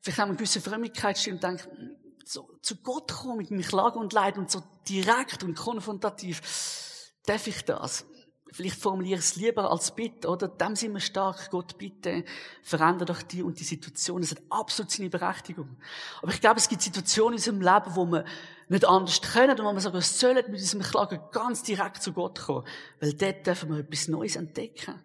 vielleicht 0.00 0.18
haben 0.18 0.28
wir 0.28 0.32
eine 0.32 0.36
gewisse 0.36 0.60
Frömmigkeitsstil 0.60 1.34
und 1.34 1.42
denken, 1.42 1.96
so 2.24 2.48
zu 2.62 2.76
Gott 2.76 3.10
kommen 3.10 3.38
mit 3.38 3.50
meinem 3.50 3.62
Klagen 3.62 3.98
und 3.98 4.12
Leid 4.12 4.38
und 4.38 4.48
so 4.48 4.62
direkt 4.88 5.42
und 5.42 5.56
konfrontativ, 5.56 7.10
darf 7.26 7.46
ich 7.48 7.64
das? 7.64 8.04
Vielleicht 8.52 8.80
formuliere 8.80 9.18
ich 9.18 9.24
es 9.24 9.36
lieber 9.36 9.70
als 9.70 9.94
Bitte, 9.94 10.28
oder? 10.28 10.46
Dem 10.46 10.76
sind 10.76 10.92
wir 10.92 11.00
stark. 11.00 11.50
Gott, 11.50 11.78
bitte, 11.78 12.24
verändere 12.62 13.06
doch 13.06 13.22
die 13.22 13.42
und 13.42 13.58
die 13.58 13.64
Situation. 13.64 14.20
Das 14.20 14.32
hat 14.32 14.42
absolut 14.50 14.90
seine 14.90 15.08
Berechtigung. 15.08 15.76
Aber 16.20 16.32
ich 16.32 16.40
glaube, 16.40 16.58
es 16.58 16.68
gibt 16.68 16.82
Situationen 16.82 17.32
in 17.32 17.38
unserem 17.38 17.60
Leben, 17.62 17.96
wo 17.96 18.04
wir 18.04 18.24
nicht 18.68 18.84
anders 18.84 19.22
können 19.22 19.58
und 19.58 19.64
wo 19.64 19.72
wir 19.72 19.80
sogar 19.80 20.02
sollen 20.02 20.44
mit 20.50 20.60
diesem 20.60 20.82
Klagen 20.82 21.20
ganz 21.32 21.62
direkt 21.62 22.02
zu 22.02 22.12
Gott 22.12 22.40
kommen. 22.40 22.66
Weil 23.00 23.14
dort 23.14 23.46
dürfen 23.46 23.70
wir 23.70 23.78
etwas 23.78 24.08
Neues 24.08 24.36
entdecken. 24.36 25.00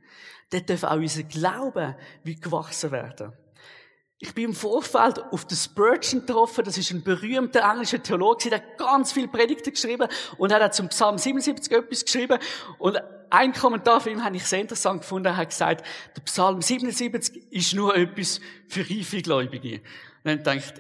Dort 0.49 0.67
dürfen 0.67 0.89
auch 0.89 0.97
unser 0.97 1.23
Glauben 1.23 1.95
wie 2.23 2.36
gewachsen 2.36 2.91
werden. 2.91 3.31
Ich 4.19 4.33
bin 4.33 4.45
im 4.45 4.53
Vorfeld 4.55 5.19
auf 5.31 5.45
den 5.45 5.55
Spurgeon 5.55 6.25
getroffen. 6.25 6.65
Das 6.65 6.77
ist 6.77 6.91
ein 6.91 7.03
berühmter 7.03 7.62
englischer 7.69 8.01
Theologe, 8.01 8.49
der 8.49 8.60
hat 8.60 8.77
ganz 8.77 9.12
viele 9.12 9.27
Predigten 9.27 9.71
geschrieben 9.71 10.07
und 10.38 10.51
hat 10.51 10.73
zum 10.73 10.89
Psalm 10.89 11.17
77 11.17 11.71
etwas 11.71 12.03
geschrieben. 12.03 12.39
Und 12.79 12.99
ein 13.30 13.54
Kommentar 13.54 14.02
von 14.02 14.12
ihm 14.12 14.24
habe 14.24 14.36
ich 14.36 14.46
sehr 14.46 14.62
interessant 14.62 15.02
gefunden. 15.02 15.28
Er 15.28 15.38
hat 15.38 15.50
gesagt, 15.50 15.86
der 16.16 16.22
Psalm 16.22 16.62
77 16.62 17.52
ist 17.52 17.74
nur 17.74 17.96
etwas 17.96 18.40
für 18.68 18.82
reife 18.82 19.22
Gläubige. 19.22 19.82
Und 20.24 20.26
dann 20.26 20.44
denkt, 20.44 20.74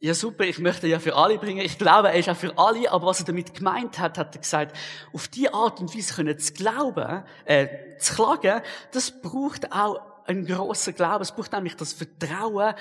ja 0.00 0.14
super, 0.14 0.44
ich 0.44 0.58
möchte 0.58 0.86
ja 0.86 0.98
für 1.00 1.16
alle 1.16 1.38
bringen. 1.38 1.64
Ich 1.64 1.78
glaube, 1.78 2.08
er 2.08 2.14
ist 2.14 2.28
auch 2.28 2.36
für 2.36 2.56
alle, 2.56 2.90
aber 2.90 3.06
was 3.06 3.20
er 3.20 3.26
damit 3.26 3.54
gemeint 3.54 3.98
hat, 3.98 4.18
hat 4.18 4.34
er 4.34 4.40
gesagt, 4.40 4.76
auf 5.12 5.28
die 5.28 5.52
Art 5.52 5.80
und 5.80 5.94
Weise 5.94 6.14
können 6.14 6.38
zu 6.38 6.52
glauben, 6.52 7.24
äh, 7.44 7.68
zu 7.98 8.14
klagen, 8.14 8.62
das 8.92 9.20
braucht 9.20 9.72
auch 9.72 10.00
ein 10.26 10.46
großer 10.46 10.92
Glaube. 10.92 11.22
Es 11.22 11.32
braucht 11.32 11.52
nämlich 11.52 11.76
das 11.76 11.92
Vertrauen, 11.92 12.74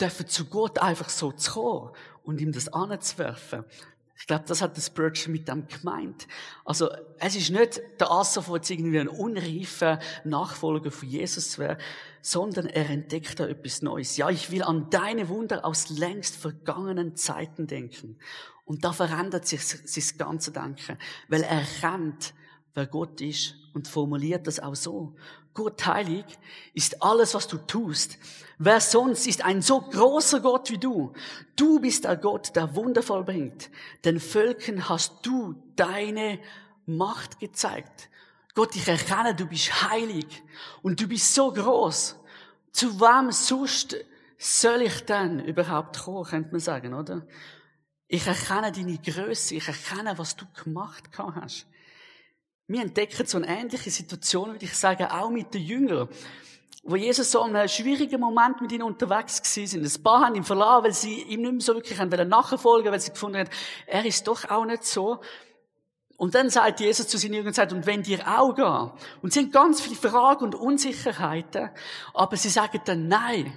dürfen 0.00 0.28
zu 0.28 0.46
Gott 0.46 0.78
einfach 0.78 1.08
so 1.08 1.32
zu 1.32 1.52
kommen 1.52 1.90
und 2.22 2.40
ihm 2.40 2.52
das 2.52 2.72
anzuwerfen. 2.72 3.64
Ich 4.20 4.26
glaube, 4.26 4.44
das 4.46 4.60
hat 4.60 4.76
der 4.76 4.82
Spurgeon 4.82 5.32
mit 5.32 5.48
dem 5.48 5.66
gemeint. 5.66 6.28
Also, 6.66 6.90
es 7.18 7.34
ist 7.34 7.50
nicht 7.50 7.80
der 7.98 8.10
Asaf, 8.10 8.46
der 8.46 8.56
jetzt 8.56 8.70
irgendwie 8.70 9.00
ein 9.00 9.08
unreifer 9.08 9.98
Nachfolger 10.24 10.90
von 10.90 11.08
Jesus 11.08 11.58
wäre, 11.58 11.78
sondern 12.20 12.66
er 12.66 12.90
entdeckt 12.90 13.40
da 13.40 13.48
etwas 13.48 13.80
Neues. 13.80 14.18
Ja, 14.18 14.28
ich 14.28 14.50
will 14.50 14.62
an 14.62 14.90
deine 14.90 15.30
Wunder 15.30 15.64
aus 15.64 15.88
längst 15.88 16.36
vergangenen 16.36 17.16
Zeiten 17.16 17.66
denken. 17.66 18.18
Und 18.66 18.84
da 18.84 18.92
verändert 18.92 19.46
sich 19.46 19.64
sein 19.64 20.18
ganze 20.18 20.52
Denken, 20.52 20.98
weil 21.28 21.42
er 21.42 21.62
erkennt, 21.62 22.34
wer 22.74 22.86
Gott 22.86 23.22
ist 23.22 23.54
und 23.72 23.88
formuliert 23.88 24.46
das 24.46 24.60
auch 24.60 24.76
so. 24.76 25.16
Gott 25.54 25.84
heilig 25.86 26.24
ist 26.74 27.02
alles, 27.02 27.34
was 27.34 27.48
du 27.48 27.58
tust. 27.58 28.18
Wer 28.58 28.80
sonst 28.80 29.26
ist 29.26 29.44
ein 29.44 29.62
so 29.62 29.80
großer 29.80 30.40
Gott 30.40 30.70
wie 30.70 30.78
du? 30.78 31.12
Du 31.56 31.80
bist 31.80 32.04
der 32.04 32.16
Gott, 32.16 32.54
der 32.54 32.74
Wunder 32.76 33.02
vollbringt. 33.02 33.70
Den 34.04 34.20
Völkern 34.20 34.88
hast 34.88 35.14
du 35.22 35.54
deine 35.76 36.38
Macht 36.86 37.40
gezeigt. 37.40 38.08
Gott, 38.54 38.74
ich 38.76 38.86
erkenne, 38.86 39.34
du 39.34 39.46
bist 39.46 39.90
heilig 39.90 40.42
und 40.82 41.00
du 41.00 41.08
bist 41.08 41.34
so 41.34 41.52
groß. 41.52 42.16
Zu 42.72 43.00
wem 43.00 43.32
sonst 43.32 43.96
soll 44.38 44.82
ich 44.82 45.04
denn 45.04 45.40
überhaupt 45.40 45.98
kommen, 45.98 46.24
könnte 46.24 46.50
man 46.50 46.60
sagen, 46.60 46.94
oder? 46.94 47.26
Ich 48.08 48.26
erkenne 48.26 48.72
deine 48.72 48.98
Größe, 48.98 49.54
ich 49.54 49.68
erkenne, 49.68 50.18
was 50.18 50.34
du 50.36 50.44
gemacht 50.64 51.04
hast. 51.16 51.66
Wir 52.70 52.82
entdecken 52.82 53.26
so 53.26 53.36
eine 53.36 53.48
ähnliche 53.48 53.90
Situation, 53.90 54.52
würde 54.52 54.64
ich 54.64 54.76
sagen, 54.76 55.06
auch 55.06 55.28
mit 55.28 55.52
den 55.52 55.62
Jüngern. 55.62 56.08
Wo 56.84 56.94
Jesus 56.94 57.32
so 57.32 57.44
in 57.44 57.56
einem 57.56 57.66
schwierigen 57.66 58.20
Moment 58.20 58.60
mit 58.60 58.70
ihnen 58.70 58.84
unterwegs 58.84 59.42
gewesen 59.42 59.82
sind. 59.82 59.98
Ein 59.98 60.02
paar 60.04 60.26
haben 60.26 60.36
ihn 60.36 60.44
verlassen, 60.44 60.84
weil 60.84 60.92
sie 60.92 61.20
ihm 61.22 61.42
nicht 61.42 61.50
mehr 61.50 61.60
so 61.62 61.74
wirklich 61.74 61.98
haben 61.98 62.28
nachfolgen 62.28 62.92
weil 62.92 63.00
sie 63.00 63.10
gefunden 63.10 63.38
haben, 63.38 63.50
er 63.88 64.04
ist 64.04 64.24
doch 64.28 64.48
auch 64.48 64.64
nicht 64.64 64.84
so. 64.84 65.20
Und 66.16 66.36
dann 66.36 66.48
sagt 66.48 66.78
Jesus 66.78 67.08
zu 67.08 67.18
seinen 67.18 67.34
Jüngern, 67.34 67.72
und 67.72 67.86
wenn 67.86 68.04
dir 68.04 68.20
auch 68.38 68.54
gehen. 68.54 68.92
Und 69.20 69.32
sie 69.32 69.40
haben 69.40 69.50
ganz 69.50 69.80
viele 69.80 69.96
Fragen 69.96 70.44
und 70.44 70.54
Unsicherheiten, 70.54 71.70
aber 72.14 72.36
sie 72.36 72.50
sagen 72.50 72.80
dann, 72.84 73.08
nein, 73.08 73.52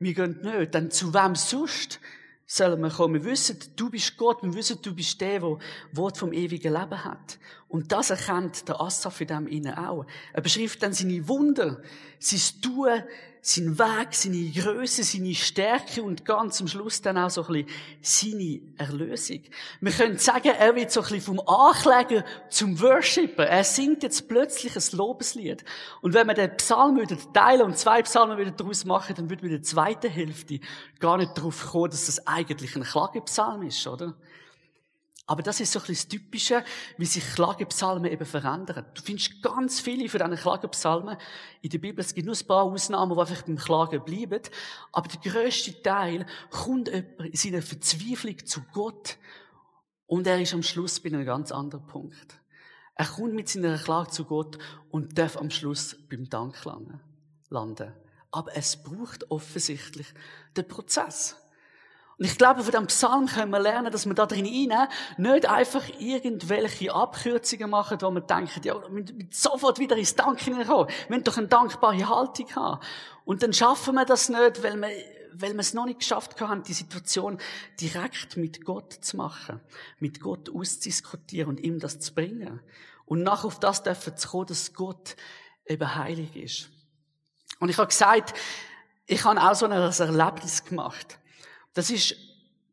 wir 0.00 0.12
gehen 0.12 0.40
nicht. 0.42 0.74
Dann 0.74 0.90
zu 0.90 1.14
wem 1.14 1.36
sonst 1.36 2.00
sollen 2.46 2.80
wir 2.80 2.90
kommen. 2.90 3.14
Wir 3.14 3.32
wissen, 3.32 3.58
du 3.74 3.90
bist 3.90 4.16
Gott, 4.16 4.42
wir 4.42 4.54
wissen, 4.54 4.78
du 4.80 4.94
bist 4.94 5.20
der, 5.20 5.40
der 5.40 5.58
Wort 5.92 6.16
vom 6.16 6.32
ewigen 6.32 6.72
Leben 6.72 7.04
hat. 7.04 7.38
Und 7.68 7.90
das 7.90 8.10
erkennt 8.10 8.68
der 8.68 8.80
Asaf 8.80 9.20
in 9.20 9.26
dem 9.26 9.46
innen 9.48 9.74
auch. 9.74 10.06
Er 10.32 10.42
beschreibt 10.42 10.82
dann 10.82 10.92
seine 10.92 11.26
Wunder, 11.26 11.82
sein 12.20 12.62
Tun, 12.62 13.02
sein 13.48 13.78
Weg, 13.78 14.08
seine 14.10 14.50
Größe, 14.50 15.04
seine 15.04 15.32
Stärke 15.32 16.02
und 16.02 16.24
ganz 16.24 16.60
am 16.60 16.66
Schluss 16.66 17.00
dann 17.00 17.16
auch 17.16 17.30
so 17.30 17.46
ein 17.46 17.64
bisschen 18.02 18.32
seine 18.32 18.60
Erlösung. 18.76 19.40
Wir 19.80 19.92
können 19.92 20.18
sagen, 20.18 20.48
er 20.48 20.74
wird 20.74 20.90
so 20.90 21.00
ein 21.00 21.04
bisschen 21.04 21.36
vom 21.36 21.40
Ankläger 21.46 22.24
zum 22.50 22.80
Worshipper. 22.80 23.46
Er 23.46 23.62
singt 23.62 24.02
jetzt 24.02 24.28
plötzlich 24.28 24.74
ein 24.74 24.98
Lobeslied. 24.98 25.64
Und 26.02 26.12
wenn 26.12 26.26
wir 26.26 26.34
den 26.34 26.56
Psalm 26.56 26.96
würden 26.96 27.18
teilen 27.32 27.62
und 27.62 27.78
zwei 27.78 28.02
Psalmen 28.02 28.36
wieder 28.36 28.50
daraus 28.50 28.84
machen, 28.84 29.14
dann 29.14 29.30
würde 29.30 29.44
mit 29.44 29.52
der 29.52 29.62
zweiten 29.62 30.10
Hälfte 30.10 30.58
gar 30.98 31.16
nicht 31.16 31.38
darauf 31.38 31.66
kommen, 31.66 31.90
dass 31.90 32.06
das 32.06 32.26
eigentlich 32.26 32.74
ein 32.74 32.82
Klagepsalm 32.82 33.62
ist, 33.62 33.86
oder? 33.86 34.16
Aber 35.28 35.42
das 35.42 35.58
ist 35.58 35.72
so 35.72 35.80
ein 35.80 35.86
bisschen 35.86 36.08
das 36.08 36.08
Typische, 36.08 36.64
wie 36.98 37.04
sich 37.04 37.24
Klagepsalmen 37.34 38.10
eben 38.10 38.24
verändern. 38.24 38.86
Du 38.94 39.02
findest 39.02 39.42
ganz 39.42 39.80
viele 39.80 40.08
von 40.08 40.20
diesen 40.20 40.36
Klagepsalmen 40.36 41.16
in 41.62 41.70
der 41.70 41.78
Bibel. 41.78 42.00
Es 42.00 42.14
gibt 42.14 42.26
nur 42.26 42.36
ein 42.36 42.46
paar 42.46 42.62
Ausnahmen, 42.62 43.14
die 43.14 43.20
einfach 43.20 43.42
beim 43.42 43.56
Klagen 43.56 44.04
bleiben. 44.04 44.42
Aber 44.92 45.08
der 45.08 45.32
grösste 45.32 45.82
Teil 45.82 46.26
kommt 46.50 46.88
jemand 46.88 47.20
in 47.20 47.36
seiner 47.36 47.62
Verzweiflung 47.62 48.46
zu 48.46 48.62
Gott 48.72 49.18
und 50.06 50.28
er 50.28 50.40
ist 50.40 50.54
am 50.54 50.62
Schluss 50.62 51.00
bei 51.00 51.08
einem 51.08 51.24
ganz 51.24 51.50
anderen 51.50 51.86
Punkt. 51.86 52.40
Er 52.94 53.06
kommt 53.06 53.34
mit 53.34 53.48
seiner 53.48 53.78
Klage 53.78 54.10
zu 54.10 54.24
Gott 54.24 54.58
und 54.90 55.18
darf 55.18 55.36
am 55.36 55.50
Schluss 55.50 55.96
beim 56.08 56.30
Dank 56.30 56.56
landen. 56.64 57.92
Aber 58.30 58.56
es 58.56 58.80
braucht 58.80 59.28
offensichtlich 59.30 60.06
den 60.56 60.68
Prozess. 60.68 61.36
Und 62.18 62.24
ich 62.24 62.38
glaube, 62.38 62.62
von 62.62 62.70
diesem 62.70 62.86
Psalm 62.86 63.26
können 63.26 63.50
wir 63.50 63.60
lernen, 63.60 63.92
dass 63.92 64.06
wir 64.06 64.14
da 64.14 64.24
drin 64.24 64.46
rein 64.46 64.88
nicht 65.18 65.46
einfach 65.46 65.84
irgendwelche 65.98 66.94
Abkürzungen 66.94 67.68
machen, 67.68 67.98
wo 68.00 68.10
wir 68.10 68.22
denken, 68.22 68.62
ja, 68.64 68.80
wir 68.80 68.88
müssen 68.88 69.28
sofort 69.30 69.78
wieder 69.78 69.96
ins 69.96 70.14
Danken 70.14 70.44
hineinkommen. 70.44 70.88
Wir 70.88 71.16
müssen 71.16 71.24
doch 71.24 71.36
eine 71.36 71.48
dankbare 71.48 72.08
Haltung 72.08 72.56
haben. 72.56 72.80
Und 73.26 73.42
dann 73.42 73.52
schaffen 73.52 73.94
wir 73.96 74.06
das 74.06 74.30
nicht, 74.30 74.62
weil 74.62 74.76
wir, 74.76 74.88
weil 75.34 75.52
wir 75.52 75.60
es 75.60 75.74
noch 75.74 75.84
nicht 75.84 75.98
geschafft 75.98 76.40
haben, 76.40 76.62
die 76.62 76.72
Situation 76.72 77.38
direkt 77.78 78.38
mit 78.38 78.64
Gott 78.64 78.94
zu 78.94 79.18
machen, 79.18 79.60
mit 79.98 80.20
Gott 80.20 80.48
auszudiskutieren 80.48 81.50
und 81.50 81.60
ihm 81.60 81.80
das 81.80 82.00
zu 82.00 82.14
bringen. 82.14 82.60
Und 83.04 83.24
nach 83.24 83.44
auf 83.44 83.60
das 83.60 83.82
dürfen 83.82 84.16
zu 84.16 84.28
kommen, 84.28 84.46
dass 84.46 84.72
Gott 84.72 85.16
eben 85.66 85.94
heilig 85.94 86.34
ist. 86.34 86.70
Und 87.60 87.68
ich 87.68 87.76
habe 87.76 87.88
gesagt, 87.88 88.32
ich 89.06 89.22
habe 89.24 89.40
auch 89.40 89.54
so 89.54 89.66
ein 89.66 89.72
Erlebnis 89.72 90.64
gemacht. 90.64 91.18
Das 91.76 91.90
ist 91.90 92.16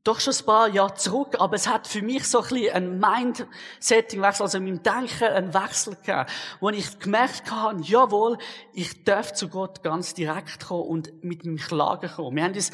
doch 0.05 0.21
schon 0.21 0.33
ein 0.33 0.45
paar 0.45 0.69
Jahre 0.69 0.93
zurück, 0.93 1.35
aber 1.37 1.57
es 1.57 1.67
hat 1.67 1.87
für 1.87 2.01
mich 2.01 2.25
so 2.25 2.41
ein 2.41 2.47
bisschen 2.47 2.73
ein 2.73 2.99
Mindsetting-Wechsel, 2.99 4.43
also 4.43 4.57
in 4.59 4.63
meinem 4.63 4.81
Denken 4.81 5.25
einen 5.25 5.53
Wechsel 5.53 5.95
gegeben, 5.95 6.25
wo 6.61 6.69
ich 6.69 6.99
gemerkt 6.99 7.51
habe, 7.51 7.81
jawohl, 7.81 8.37
ich 8.71 9.03
darf 9.03 9.33
zu 9.33 9.49
Gott 9.49 9.83
ganz 9.83 10.13
direkt 10.13 10.67
kommen 10.67 10.87
und 10.87 11.21
mit 11.21 11.43
meinem 11.43 11.57
Klagen 11.57 12.09
kommen. 12.11 12.37
Wir 12.37 12.45
haben 12.45 12.53
uns 12.53 12.71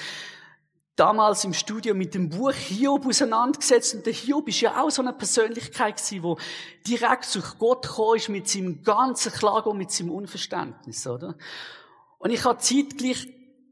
damals 0.95 1.43
im 1.45 1.55
Studio 1.55 1.95
mit 1.95 2.13
dem 2.13 2.29
Buch 2.29 2.53
Hiob 2.53 3.07
auseinandergesetzt 3.07 3.95
und 3.95 4.05
der 4.05 4.13
Hiob 4.13 4.47
ist 4.49 4.61
ja 4.61 4.79
auch 4.79 4.91
so 4.91 5.01
eine 5.01 5.13
Persönlichkeit 5.13 5.97
gewesen, 5.97 6.21
wo 6.21 6.37
direkt 6.85 7.25
zu 7.25 7.41
Gott 7.57 7.87
gekommen 7.87 8.17
ist 8.17 8.29
mit 8.29 8.47
seinem 8.47 8.83
ganzen 8.83 9.31
Klagen 9.31 9.69
und 9.69 9.77
mit 9.79 9.89
seinem 9.89 10.11
Unverständnis, 10.11 11.07
oder? 11.07 11.35
Und 12.19 12.29
ich 12.29 12.45
habe 12.45 12.59
zeitgleich 12.59 13.27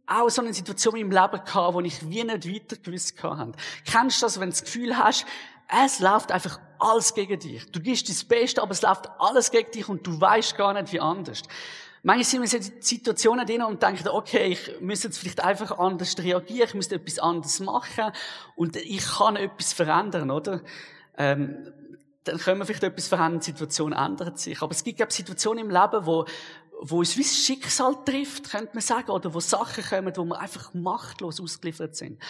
auch 0.07 0.29
so 0.29 0.41
eine 0.41 0.53
Situation 0.53 0.95
in 0.95 1.09
meinem 1.09 1.23
Leben 1.23 1.43
gehabt, 1.43 1.73
wo 1.73 1.81
ich 1.81 2.09
wie 2.09 2.23
nicht 2.23 2.47
weiter 2.47 2.77
gewusst 2.81 3.21
habe. 3.21 3.51
Kennst 3.85 4.21
du 4.21 4.25
das, 4.25 4.39
wenn 4.39 4.49
du 4.49 4.53
das 4.53 4.63
Gefühl 4.63 4.97
hast, 4.97 5.25
es 5.83 5.99
läuft 5.99 6.31
einfach 6.31 6.59
alles 6.79 7.13
gegen 7.13 7.39
dich. 7.39 7.69
Du 7.71 7.81
gibst 7.81 8.07
das 8.07 8.23
Beste, 8.23 8.61
aber 8.61 8.71
es 8.71 8.81
läuft 8.81 9.09
alles 9.19 9.51
gegen 9.51 9.69
dich 9.71 9.89
und 9.89 10.07
du 10.07 10.19
weißt 10.19 10.55
gar 10.55 10.73
nicht, 10.73 10.93
wie 10.93 10.99
anders. 10.99 11.43
Manchmal 12.03 12.23
sind 12.23 12.51
wir 12.51 12.59
in 12.59 12.81
Situationen 12.81 13.45
drin 13.45 13.63
und 13.63 13.83
denken, 13.83 14.07
okay, 14.07 14.45
ich 14.45 14.79
müsste 14.79 15.07
jetzt 15.07 15.17
vielleicht 15.17 15.43
einfach 15.43 15.77
anders 15.77 16.17
reagieren, 16.17 16.69
ich 16.69 16.73
müsste 16.73 16.95
etwas 16.95 17.19
anderes 17.19 17.59
machen 17.59 18.13
und 18.55 18.77
ich 18.77 19.05
kann 19.05 19.35
etwas 19.35 19.73
verändern, 19.73 20.31
oder? 20.31 20.61
Ähm, 21.17 21.73
dann 22.23 22.37
können 22.37 22.59
wir 22.59 22.65
vielleicht 22.65 22.83
etwas 22.83 23.07
verändern, 23.07 23.39
die 23.39 23.45
Situation 23.47 23.93
ändert 23.93 24.39
sich. 24.39 24.61
Aber 24.61 24.71
es 24.71 24.83
gibt, 24.83 24.97
glaube 24.97 25.11
Situationen 25.11 25.65
im 25.65 25.71
Leben, 25.71 26.05
wo 26.05 26.25
wo 26.81 26.99
uns 26.99 27.17
wie 27.17 27.23
Schicksal 27.23 27.95
trifft, 28.05 28.51
könnte 28.51 28.71
man 28.73 28.81
sagen, 28.81 29.11
oder 29.11 29.33
wo 29.33 29.39
Sachen 29.39 29.83
kommen, 29.83 30.15
wo 30.15 30.25
wir 30.25 30.39
einfach 30.39 30.73
machtlos 30.73 31.41
ausgeliefert 31.41 31.95
sind. 31.95 32.21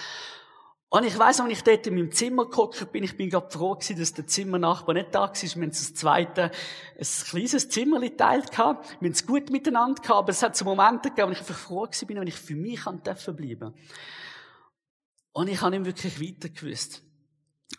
Und 0.89 1.03
ich 1.03 1.19
weiss, 1.19 1.41
als 1.41 1.51
ich 1.51 1.63
dort 1.63 1.85
in 1.87 1.95
meinem 1.95 2.11
Zimmer 2.13 2.45
geguckt 2.45 2.93
bin, 2.93 3.03
ich 3.03 3.17
bin 3.17 3.29
gerade 3.29 3.51
froh 3.51 3.75
gewesen, 3.75 3.99
dass 3.99 4.13
der 4.13 4.25
Zimmernachbar 4.25 4.93
nicht 4.93 5.13
da 5.13 5.23
war. 5.23 5.33
Wir 5.33 5.49
haben 5.49 5.69
das 5.69 5.93
zweite, 5.93 6.51
ein 6.97 7.07
kleines 7.29 7.67
Zimmer 7.67 7.99
geteilt 7.99 8.51
gehabt. 8.51 8.89
Wir 9.01 9.07
haben 9.07 9.13
es 9.13 9.25
gut 9.25 9.49
miteinander 9.49 10.01
gehabt, 10.01 10.17
aber 10.17 10.29
es 10.29 10.41
hat 10.41 10.55
so 10.55 10.63
Momente 10.63 11.09
gegeben, 11.09 11.27
wo 11.27 11.33
ich 11.33 11.39
einfach 11.39 11.57
froh 11.57 11.81
gewesen 11.81 12.07
bin, 12.07 12.19
wenn 12.21 12.27
ich 12.27 12.35
für 12.35 12.55
mich 12.55 12.83
bleiben 12.85 13.01
durfte. 13.03 13.73
Und 15.33 15.49
ich 15.49 15.61
habe 15.61 15.75
ihm 15.75 15.85
wirklich 15.85 16.21
weiter 16.21 16.47
gewusst. 16.47 17.03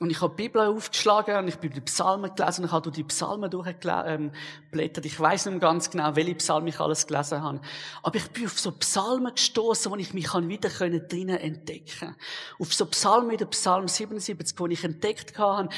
Und 0.00 0.10
ich 0.10 0.20
habe 0.20 0.32
die 0.36 0.44
Bibel 0.44 0.62
aufgeschlagen 0.62 1.36
und 1.38 1.48
ich 1.48 1.56
bin 1.56 1.72
die 1.72 1.80
Psalmen 1.80 2.32
gelesen 2.32 2.60
und 2.60 2.66
ich 2.66 2.72
habe 2.72 2.82
durch 2.84 2.94
die 2.94 3.02
Psalmen 3.02 3.50
durchgeblättert. 3.50 5.04
Ich 5.04 5.18
weiß 5.18 5.46
nicht 5.46 5.60
ganz 5.60 5.90
genau, 5.90 6.14
welche 6.14 6.36
Psalmen 6.36 6.68
ich 6.68 6.78
alles 6.78 7.08
gelesen 7.08 7.42
habe. 7.42 7.60
Aber 8.04 8.14
ich 8.14 8.30
bin 8.30 8.46
auf 8.46 8.60
so 8.60 8.70
Psalmen 8.70 9.34
gestoßen, 9.34 9.90
wo 9.90 9.96
ich 9.96 10.14
mich 10.14 10.32
wieder 10.32 10.68
drinnen 10.68 11.38
entdecken 11.38 12.14
Auf 12.60 12.72
so 12.72 12.86
Psalmen 12.86 13.32
wie 13.32 13.36
der 13.36 13.46
Psalm 13.46 13.88
77, 13.88 14.56
wo 14.60 14.68
ich 14.68 14.84
entdeckt 14.84 15.36
habe, 15.36 15.68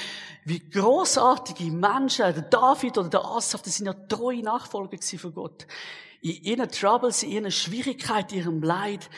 wie 0.45 0.69
großartige 0.69 1.71
Menschen, 1.73 2.35
der 2.35 2.43
David 2.43 2.99
oder 2.99 3.09
der 3.09 3.25
Asaf, 3.25 3.63
das 3.63 3.77
sind 3.77 3.87
ja 3.87 3.95
treue 3.95 4.43
Nachfolger 4.43 4.99
von 5.17 5.33
Gott. 5.33 5.67
In 6.21 6.43
ihren 6.43 6.71
Troubles, 6.71 7.23
in 7.23 7.31
ihren 7.31 7.51
Schwierigkeiten, 7.51 8.35
in 8.35 8.41
ihrem 8.41 8.63
Leid, 8.63 9.09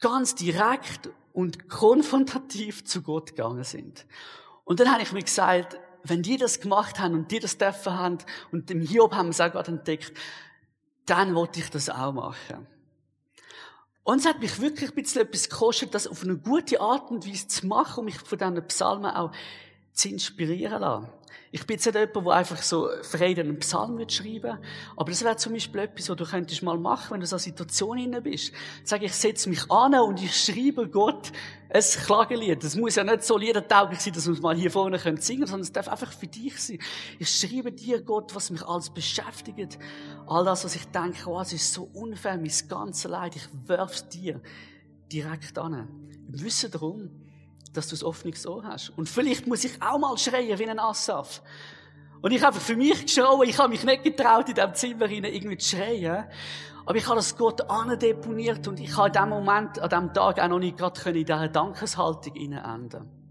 ganz 0.00 0.34
direkt 0.34 1.10
und 1.32 1.68
konfrontativ 1.68 2.84
zu 2.84 3.02
Gott 3.02 3.30
gegangen 3.30 3.64
sind. 3.64 4.06
Und 4.64 4.80
dann 4.80 4.92
habe 4.92 5.02
ich 5.02 5.12
mir 5.12 5.22
gesagt, 5.22 5.78
wenn 6.04 6.22
die 6.22 6.36
das 6.36 6.60
gemacht 6.60 6.98
haben 7.00 7.14
und 7.14 7.30
die 7.30 7.38
das 7.38 7.58
dürfen 7.58 7.98
haben 7.98 8.18
und 8.50 8.70
dem 8.70 8.80
Hiob 8.80 9.14
haben 9.14 9.26
wir 9.26 9.30
es 9.30 9.40
auch 9.40 9.52
gerade 9.52 9.72
entdeckt, 9.72 10.12
dann 11.06 11.34
wollte 11.34 11.60
ich 11.60 11.70
das 11.70 11.90
auch 11.90 12.12
machen. 12.12 12.66
Und 14.04 14.18
es 14.18 14.26
hat 14.26 14.40
mich 14.40 14.60
wirklich 14.60 14.90
ein 14.90 14.96
bisschen 14.96 15.22
etwas 15.22 15.48
gekostet, 15.48 15.94
das 15.94 16.08
auf 16.08 16.22
eine 16.24 16.36
gute 16.36 16.80
Art 16.80 17.10
und 17.10 17.26
Weise 17.26 17.46
zu 17.46 17.66
machen 17.66 18.00
und 18.00 18.04
mich 18.06 18.18
von 18.18 18.38
diesen 18.38 18.66
Psalmen 18.66 19.10
auch 19.10 19.32
zu 19.92 20.08
inspirieren 20.08 20.80
lassen. 20.80 21.08
Ich 21.54 21.66
bin 21.66 21.74
jetzt 21.74 21.84
nicht 21.84 21.94
jemand, 21.94 22.26
der 22.26 22.32
einfach 22.32 22.62
so 22.62 22.88
frei 23.02 23.38
einen 23.38 23.58
Psalm 23.58 24.02
schreiben 24.08 24.42
will, 24.42 24.58
aber 24.96 25.10
das 25.10 25.22
wäre 25.22 25.36
zum 25.36 25.52
Beispiel 25.52 25.82
etwas, 25.82 26.08
was 26.08 26.16
du 26.16 26.24
könntest 26.24 26.62
mal 26.62 26.78
machen, 26.78 27.10
wenn 27.10 27.20
du 27.20 27.26
so 27.26 27.36
einer 27.36 27.40
Situation 27.40 27.98
inne 27.98 28.22
bist. 28.22 28.54
Sag 28.84 29.02
ich, 29.02 29.12
setze 29.12 29.50
mich 29.50 29.70
an 29.70 29.94
und 29.96 30.22
ich 30.22 30.34
schreibe 30.34 30.88
Gott 30.88 31.30
ein 31.68 31.82
Klagelied. 31.82 32.64
Das 32.64 32.74
muss 32.74 32.94
ja 32.94 33.04
nicht 33.04 33.22
so 33.22 33.36
liedertauglich 33.36 34.00
sein, 34.00 34.14
dass 34.14 34.26
wir 34.26 34.32
es 34.32 34.40
mal 34.40 34.56
hier 34.56 34.70
vorne 34.70 34.98
singen 34.98 35.18
können, 35.18 35.46
sondern 35.46 35.60
es 35.60 35.72
darf 35.72 35.88
einfach 35.88 36.10
für 36.10 36.26
dich 36.26 36.58
sein. 36.58 36.78
Ich 37.18 37.28
schreibe 37.28 37.70
dir, 37.70 38.00
Gott, 38.00 38.34
was 38.34 38.50
mich 38.50 38.62
alles 38.62 38.88
beschäftigt. 38.88 39.78
All 40.26 40.46
das, 40.46 40.64
was 40.64 40.74
ich 40.74 40.86
denke, 40.86 41.28
oh, 41.28 41.38
es 41.38 41.52
ist 41.52 41.70
so 41.70 41.84
unfair, 41.92 42.38
mein 42.38 42.52
ganzes 42.66 43.10
Leid, 43.10 43.36
ich 43.36 43.46
werf's 43.66 44.08
dir 44.08 44.40
direkt 45.12 45.58
an. 45.58 45.86
Im 46.28 46.42
Wissen 46.42 46.70
darum, 46.70 47.10
dass 47.72 47.88
du 47.88 47.92
das 47.92 48.04
offenes 48.04 48.46
Ohr 48.46 48.64
hast. 48.64 48.90
Und 48.90 49.08
vielleicht 49.08 49.46
muss 49.46 49.64
ich 49.64 49.80
auch 49.80 49.98
mal 49.98 50.16
schreien 50.18 50.58
wie 50.58 50.68
ein 50.68 50.78
Assaf. 50.78 51.42
Und 52.20 52.32
ich 52.32 52.42
habe 52.42 52.60
für 52.60 52.76
mich 52.76 53.02
geschrien, 53.02 53.26
ich 53.44 53.58
habe 53.58 53.68
mich 53.68 53.84
nicht 53.84 54.04
getraut, 54.04 54.48
in 54.48 54.54
diesem 54.54 54.74
Zimmer 54.74 55.10
irgendwie 55.10 55.58
zu 55.58 55.76
schreien. 55.76 56.24
Aber 56.84 56.96
ich 56.96 57.06
habe 57.06 57.16
das 57.16 57.36
Gott 57.36 57.60
deponiert 58.00 58.66
und 58.68 58.80
ich 58.80 58.96
habe 58.96 59.08
in 59.08 59.12
dem 59.14 59.28
Moment, 59.28 59.78
an 59.78 59.88
diesem 59.88 60.12
Tag 60.12 60.40
auch 60.40 60.48
noch 60.48 60.58
nicht 60.58 60.76
gerade 60.76 61.10
in 61.10 61.24
dieser 61.24 61.48
Dankeshaltung 61.48 62.36
enden 62.36 63.22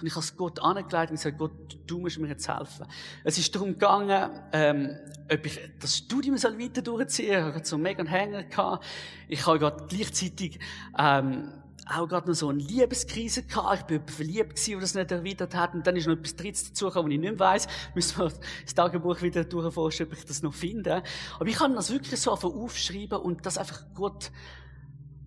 und 0.00 0.06
ich 0.06 0.12
habe 0.12 0.24
es 0.24 0.36
Gott 0.36 0.60
angelegt 0.60 1.10
und 1.10 1.16
gesagt, 1.16 1.38
Gott, 1.38 1.78
du 1.86 1.98
musst 1.98 2.18
mir 2.18 2.28
jetzt 2.28 2.48
helfen. 2.48 2.86
Es 3.24 3.38
ist 3.38 3.54
darum 3.54 3.70
gegangen, 3.70 4.30
ähm, 4.52 4.96
ob 5.32 5.44
ich 5.44 5.60
das 5.80 5.96
Studium 5.96 6.36
soll 6.36 6.58
weiter 6.58 6.82
durchziehen 6.82 7.40
soll. 7.40 7.48
Ich 7.50 7.56
hatte 7.56 7.68
so 7.68 7.76
einen 7.76 7.82
mega 7.82 8.04
Hänger. 8.04 8.44
Gehabt. 8.44 8.84
Ich 9.28 9.44
habe 9.46 9.58
gerade 9.58 9.86
gleichzeitig 9.88 10.60
ähm, 10.96 11.52
auch 11.90 12.08
gerade 12.08 12.28
noch 12.28 12.34
so 12.34 12.48
eine 12.48 12.62
Liebeskrise 12.62 13.42
gehabt. 13.42 13.80
Ich 13.80 13.86
bin 13.86 14.06
verliebt 14.06 14.56
gewesen, 14.56 14.74
und 14.74 14.80
das 14.82 14.94
nicht 14.94 15.10
erwidert 15.10 15.54
hat. 15.54 15.74
Und 15.74 15.86
dann 15.86 15.96
ist 15.96 16.06
noch 16.06 16.14
etwas 16.14 16.36
Drittes 16.36 16.68
dazugekommen, 16.68 17.10
was 17.10 17.14
ich 17.14 17.20
nicht 17.20 17.30
mehr 17.30 17.38
weiss. 17.38 17.66
Müssen 17.94 18.18
wir 18.18 18.32
das 18.64 18.74
Tagebuch 18.74 19.22
wieder 19.22 19.44
durchforschen, 19.44 20.06
ob 20.06 20.12
ich 20.12 20.24
das 20.24 20.42
noch 20.42 20.54
finde. 20.54 21.02
Aber 21.36 21.46
ich 21.46 21.58
habe 21.60 21.74
das 21.74 21.90
wirklich 21.90 22.20
so 22.20 22.32
aufschreiben 22.32 23.18
und 23.18 23.46
das 23.46 23.58
einfach 23.58 23.82
Gott 23.94 24.30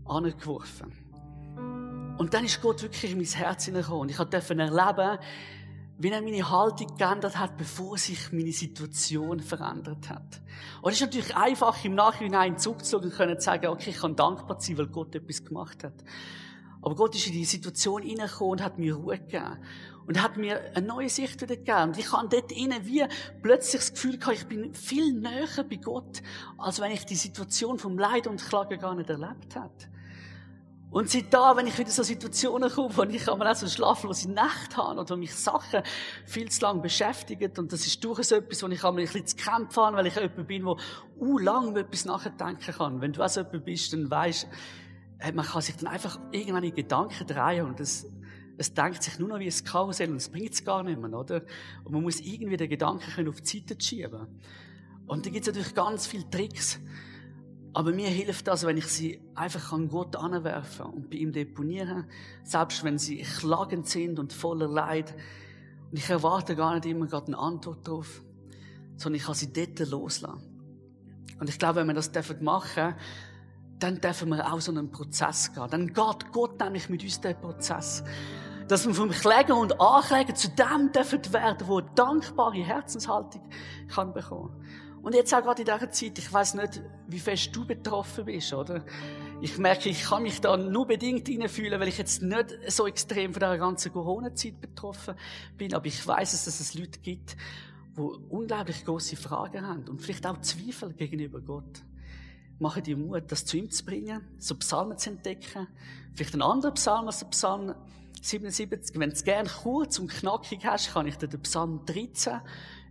angeworfen. 0.06 0.92
Und 2.18 2.34
dann 2.34 2.46
ist 2.46 2.62
Gott 2.62 2.82
wirklich 2.84 3.12
in 3.12 3.18
mein 3.18 3.26
Herz 3.26 3.66
hineingekommen. 3.66 4.02
Und 4.02 4.12
ich 4.12 4.18
durfte 4.18 4.56
erleben, 4.56 5.20
wie 5.98 6.10
er 6.10 6.22
meine 6.22 6.50
Haltung 6.50 6.98
geändert 6.98 7.38
hat, 7.38 7.58
bevor 7.58 7.98
sich 7.98 8.32
meine 8.32 8.52
Situation 8.52 9.40
verändert 9.40 10.10
hat. 10.10 10.42
Und 10.82 10.92
es 10.92 11.02
ist 11.02 11.06
natürlich 11.06 11.36
einfach, 11.36 11.84
im 11.86 11.94
Nachhinein 11.94 12.58
zurückzuschauen 12.58 13.30
und 13.30 13.40
zu 13.40 13.46
sagen, 13.46 13.68
okay, 13.68 13.92
ich 13.92 14.00
kann 14.00 14.16
dankbar 14.16 14.60
sein, 14.60 14.78
weil 14.78 14.88
Gott 14.88 15.14
etwas 15.16 15.44
gemacht 15.44 15.84
hat. 15.84 15.94
Aber 16.82 16.96
Gott 16.96 17.16
ist 17.16 17.28
in 17.28 17.34
die 17.34 17.46
Situation 17.46 18.02
hineingekommen 18.02 18.54
und 18.54 18.64
hat 18.64 18.80
mir 18.80 18.96
Ruhe 18.96 19.20
gegeben. 19.20 19.58
Und 20.08 20.22
hat 20.22 20.36
mir 20.36 20.60
eine 20.74 20.86
neue 20.86 21.10
Sicht 21.10 21.42
wieder 21.42 21.56
gegeben. 21.56 21.90
Und 21.90 21.98
ich 21.98 22.12
habe 22.12 22.28
dort 22.28 22.52
innen 22.52 22.86
wie 22.86 23.04
plötzlich 23.42 23.82
das 23.82 23.94
Gefühl 23.94 24.18
gehabt, 24.18 24.38
ich 24.38 24.48
bin 24.48 24.74
viel 24.74 25.14
näher 25.14 25.64
bei 25.70 25.76
Gott, 25.76 26.22
als 26.58 26.82
wenn 26.82 26.92
ich 26.92 27.06
die 27.06 27.16
Situation 27.16 27.78
vom 27.78 27.98
Leid 27.98 28.28
und 28.28 28.44
Klagen 28.44 28.80
gar 28.80 28.96
nicht 28.96 29.10
erlebt 29.10 29.56
hätte. 29.56 29.92
Und 30.92 31.10
seit 31.10 31.34
da, 31.34 31.56
wenn 31.56 31.68
ich 31.68 31.78
wieder 31.78 31.90
so 31.90 32.04
Situationen 32.04 32.70
komme, 32.70 32.98
wo 32.98 33.04
ich 33.04 33.32
einmal 33.32 33.48
auch 33.48 33.56
so 33.56 33.66
schlaflose 33.66 34.30
Nacht 34.30 34.76
habe 34.76 35.00
oder 35.00 35.16
mich 35.16 35.34
Sachen 35.34 35.84
viel 36.26 36.52
zu 36.52 36.62
lange 36.64 36.82
beschäftigen, 36.82 37.54
und 37.58 37.72
das 37.72 37.88
ist 37.88 38.04
durchaus 38.04 38.32
etwas, 38.32 38.62
wo 38.62 38.68
ich 38.68 38.84
einmal 38.84 39.02
ein 39.02 39.06
bisschen 39.06 39.26
zu 39.26 39.38
kämpfen 39.38 39.84
habe, 39.84 39.98
weil 39.98 40.08
ich 40.08 40.16
jemand 40.16 40.48
bin, 40.48 40.66
der 40.66 40.76
uh, 41.22 41.38
lang 41.38 41.70
über 41.70 41.80
etwas 41.80 42.04
nachdenken 42.04 42.74
kann. 42.74 43.00
Wenn 43.00 43.14
du 43.14 43.24
auch 43.24 43.30
so 43.30 43.40
jemand 43.40 43.64
bist, 43.64 43.94
dann 43.94 44.12
weisst 44.12 44.50
man 45.34 45.46
kann 45.46 45.62
sich 45.62 45.76
dann 45.76 45.88
einfach 45.88 46.20
irgendwann 46.32 46.64
in 46.64 46.74
Gedanken 46.74 47.28
drehen 47.28 47.66
und 47.66 47.80
es, 47.80 48.08
es 48.58 48.74
denkt 48.74 49.04
sich 49.04 49.20
nur 49.20 49.30
noch 49.30 49.40
wie 49.40 49.48
ein 49.48 49.64
Karussell 49.64 50.10
und 50.10 50.18
es 50.18 50.30
bringt 50.30 50.54
es 50.54 50.64
gar 50.64 50.84
nicht 50.84 51.00
mehr, 51.00 51.14
oder? 51.14 51.44
Und 51.84 51.94
man 51.94 52.02
muss 52.02 52.20
irgendwie 52.20 52.58
den 52.58 52.70
Gedanken 52.70 53.28
auf 53.28 53.42
die 53.42 53.60
Seite 53.60 53.76
schieben. 53.80 54.28
Und 55.08 55.26
da 55.26 55.30
gibt 55.30 55.48
es 55.48 55.54
natürlich 55.54 55.76
ganz 55.76 56.08
viele 56.08 56.30
Tricks. 56.30 56.80
Aber 57.74 57.92
mir 57.92 58.10
hilft 58.10 58.48
das, 58.48 58.66
wenn 58.66 58.78
ich 58.78 58.88
sie 58.88 59.22
einfach 59.34 59.72
an 59.72 59.88
Gott 59.88 60.16
anwerfen 60.16 60.88
und 60.88 61.10
bei 61.10 61.18
ihm 61.18 61.32
deponieren, 61.32 62.06
selbst 62.44 62.84
wenn 62.84 62.98
sie 62.98 63.22
klagend 63.22 63.88
sind 63.88 64.20
und 64.20 64.34
voller 64.34 64.68
Leid. 64.68 65.14
Und 65.90 65.98
ich 65.98 66.10
erwarte 66.10 66.56
gar 66.56 66.76
nicht 66.76 66.86
immer 66.86 67.08
gerade 67.08 67.28
eine 67.28 67.38
Antwort 67.38 67.88
darauf, 67.88 68.22
sondern 68.98 69.20
ich 69.20 69.26
kann 69.26 69.36
sie 69.36 69.54
dort 69.54 69.80
loslassen. 69.90 70.42
Und 71.40 71.50
ich 71.50 71.58
glaube, 71.58 71.80
wenn 71.80 71.88
wir 71.88 71.94
das 71.94 72.12
machen 72.42 72.70
dürfen, 72.76 72.96
dann 73.82 74.00
dürfen 74.00 74.30
wir 74.30 74.54
auch 74.54 74.62
so 74.62 74.72
einen 74.72 74.92
Prozess 74.92 75.52
gehen. 75.54 75.68
Dann 75.70 75.88
geht 75.88 76.32
Gott 76.32 76.60
nämlich 76.60 76.88
mit 76.88 77.04
uns 77.04 77.20
den 77.20 77.36
Prozess. 77.40 78.04
Dass 78.68 78.86
wir 78.88 78.94
vom 78.94 79.10
Kläger 79.10 79.58
und 79.58 79.82
Ankläger 79.82 80.36
zu 80.36 80.50
dem 80.50 80.92
dürfen 80.92 81.34
werden, 81.34 81.68
wo 81.68 81.82
dankbare 81.82 82.64
Herzenshaltung 82.64 83.42
kann 83.88 84.14
bekommen. 84.14 84.56
Und 85.02 85.16
jetzt 85.16 85.34
auch 85.34 85.42
gerade 85.42 85.64
in 85.64 85.66
dieser 85.66 85.90
Zeit, 85.90 86.18
ich 86.20 86.32
weiß 86.32 86.54
nicht, 86.54 86.82
wie 87.08 87.20
fest 87.20 87.56
du 87.56 87.66
betroffen 87.66 88.26
bist, 88.26 88.54
oder? 88.54 88.86
Ich 89.42 89.58
merke, 89.58 89.90
ich 89.90 90.04
kann 90.04 90.22
mich 90.22 90.40
da 90.40 90.56
nur 90.56 90.86
bedingt 90.86 91.28
hineinfühlen, 91.28 91.80
weil 91.80 91.88
ich 91.88 91.98
jetzt 91.98 92.22
nicht 92.22 92.56
so 92.68 92.86
extrem 92.86 93.34
von 93.34 93.40
dieser 93.40 93.58
ganzen 93.58 93.92
Corona-Zeit 93.92 94.62
betroffen 94.62 95.16
bin. 95.58 95.74
Aber 95.74 95.88
ich 95.88 96.06
weiß, 96.06 96.32
dass 96.32 96.60
es 96.60 96.76
Leute 96.76 97.00
gibt, 97.00 97.36
die 97.98 98.02
unglaublich 98.30 98.86
große 98.86 99.16
Fragen 99.16 99.66
haben 99.66 99.90
und 99.90 100.00
vielleicht 100.00 100.28
auch 100.28 100.40
Zweifel 100.42 100.94
gegenüber 100.94 101.42
Gott. 101.42 101.82
Mache 102.62 102.84
dir 102.84 102.96
Mut, 102.96 103.24
das 103.32 103.44
zu 103.44 103.58
ihm 103.58 103.72
zu 103.72 103.84
bringen, 103.84 104.22
so 104.38 104.54
Psalmen 104.54 104.96
zu 104.96 105.10
entdecken. 105.10 105.68
Vielleicht 106.14 106.34
einen 106.34 106.44
anderen 106.44 106.76
Psalm 106.76 107.08
als 107.08 107.18
der 107.18 107.26
Psalm 107.30 107.74
77. 108.22 109.00
Wenn 109.00 109.10
du 109.10 109.16
es 109.16 109.24
gerne 109.24 109.50
kurz 109.50 109.98
und 109.98 110.12
knackig 110.12 110.64
hast, 110.64 110.94
kann 110.94 111.08
ich 111.08 111.18
dir 111.18 111.28
den 111.28 111.42
Psalm 111.42 111.84
13 111.88 112.40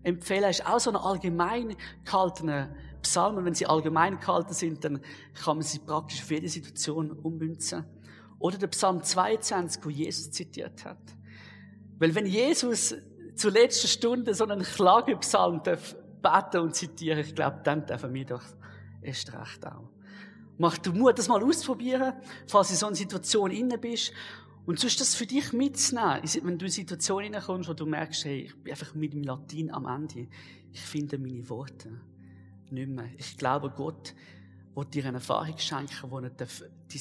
empfehlen. 0.03 0.43
Er 0.43 0.51
ist 0.51 0.67
auch 0.67 0.81
so 0.81 0.91
ein 0.91 0.97
allgemein 0.97 1.77
gehaltener 2.05 2.75
Psalm. 3.03 3.37
Und 3.37 3.45
wenn 3.45 3.55
sie 3.55 3.67
allgemein 3.67 4.19
gehalten 4.19 4.55
sind, 4.55 4.85
dann 4.85 5.01
kann 5.35 5.59
man 5.59 5.63
sie 5.63 5.79
praktisch 5.79 6.21
für 6.21 6.35
jede 6.35 6.49
Situation 6.49 7.13
ummünzen. 7.13 7.85
Oder 8.41 8.59
der 8.59 8.67
Psalm 8.67 9.05
22, 9.05 9.85
wo 9.85 9.91
Jesus 9.91 10.33
zitiert 10.33 10.85
hat. 10.85 10.99
Weil 12.01 12.13
wenn 12.17 12.27
Jesus 12.27 12.97
zur 13.37 13.53
letzten 13.53 13.87
Stunde 13.87 14.35
so 14.35 14.43
einen 14.43 14.63
Klagepsalm 14.63 15.63
beten 15.63 16.59
und 16.59 16.75
zitieren, 16.75 17.21
ich 17.21 17.37
glaube, 17.37 17.61
dann 17.63 17.87
dürfen 17.87 18.13
wir 18.13 18.27
doch 18.27 18.43
erst 19.03 19.33
recht 19.33 19.67
auch. 19.67 19.91
Mach 20.59 20.77
du 20.79 20.93
Mut, 20.93 21.19
das 21.19 21.29
mal 21.29 21.43
auszuprobieren, 21.43 22.13
falls 22.47 22.69
du 22.69 22.75
in 22.75 22.79
so 22.79 22.87
einer 22.87 22.97
Situation 22.97 23.51
inne 23.51 23.79
bist. 23.79 24.13
Und 24.67 24.79
sonst 24.79 25.01
das 25.01 25.15
für 25.15 25.27
dich 25.27 25.53
mitzunehmen, 25.53 26.23
wenn 26.23 26.43
du 26.43 26.49
in 26.49 26.61
eine 26.61 26.71
Situation 26.71 27.23
hineinkommst, 27.23 27.69
wo 27.69 27.73
du 27.73 27.87
merkst, 27.87 28.27
hey, 28.27 28.43
ich 28.43 28.63
bin 28.63 28.73
einfach 28.73 28.95
mit 28.95 29.15
dem 29.15 29.23
Latin 29.23 29.71
am 29.73 29.87
Ende. 29.87 30.29
Ich 30.71 30.81
finde 30.81 31.19
meine 31.19 31.49
Worte 31.49 32.01
nicht 32.71 32.89
mehr. 32.89 33.09
Ich 33.17 33.37
glaube, 33.37 33.71
Gott 33.71 34.15
will 34.75 34.85
dir 34.85 35.07
eine 35.07 35.17
Erfahrung 35.17 35.59
schenken, 35.59 36.11
wo 36.11 36.19
er 36.19 36.31
dein 36.31 36.49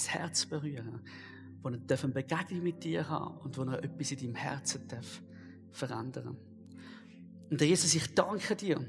Herz 0.07 0.45
berühren 0.45 1.01
darf, 1.61 1.61
wo 1.61 1.69
er 1.69 2.03
eine 2.03 2.13
Begegnung 2.13 2.63
mit 2.63 2.83
dir 2.83 3.07
haben 3.07 3.37
und 3.39 3.57
wo 3.57 3.63
er 3.63 3.83
etwas 3.83 4.11
in 4.11 4.19
deinem 4.19 4.35
Herzen 4.35 4.87
darf 4.87 5.21
verändern 5.71 6.37
Und 7.49 7.61
Jesus, 7.61 7.93
ich 7.93 8.13
danke 8.15 8.55
dir, 8.55 8.83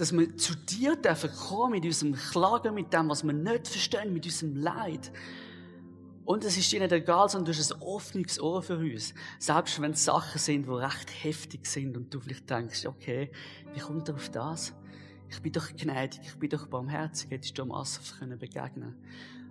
dass 0.00 0.12
wir 0.12 0.34
zu 0.38 0.54
dir 0.54 0.96
dürfen 0.96 1.30
kommen 1.30 1.72
mit 1.72 1.84
unserem 1.84 2.14
Klagen, 2.14 2.74
mit 2.74 2.90
dem, 2.90 3.10
was 3.10 3.22
wir 3.22 3.34
nicht 3.34 3.68
verstehen, 3.68 4.14
mit 4.14 4.24
unserem 4.24 4.56
Leid. 4.56 5.12
Und 6.24 6.42
es 6.44 6.56
ist 6.56 6.72
dir 6.72 6.80
nicht 6.80 6.92
egal, 6.92 7.28
sondern 7.28 7.52
du 7.52 7.58
hast 7.58 7.74
ein 7.74 7.82
offenes 7.82 8.40
Ohr 8.40 8.62
für 8.62 8.78
uns. 8.78 9.12
Selbst 9.38 9.78
wenn 9.78 9.90
es 9.90 10.06
Sachen 10.06 10.38
sind, 10.38 10.66
die 10.66 10.70
recht 10.70 11.10
heftig 11.22 11.66
sind 11.66 11.98
und 11.98 12.14
du 12.14 12.18
vielleicht 12.18 12.48
denkst, 12.48 12.86
okay, 12.86 13.30
wie 13.74 13.80
kommt 13.80 14.08
er 14.08 14.14
auf 14.14 14.30
das? 14.30 14.72
Ich 15.28 15.42
bin 15.42 15.52
doch 15.52 15.68
gnädig, 15.76 16.20
ich 16.24 16.38
bin 16.38 16.48
doch 16.48 16.66
barmherzig, 16.66 17.30
hättest 17.30 17.58
du 17.58 17.62
am 17.62 17.72
Asaf 17.72 18.18
können 18.18 18.38
begegnen 18.38 18.96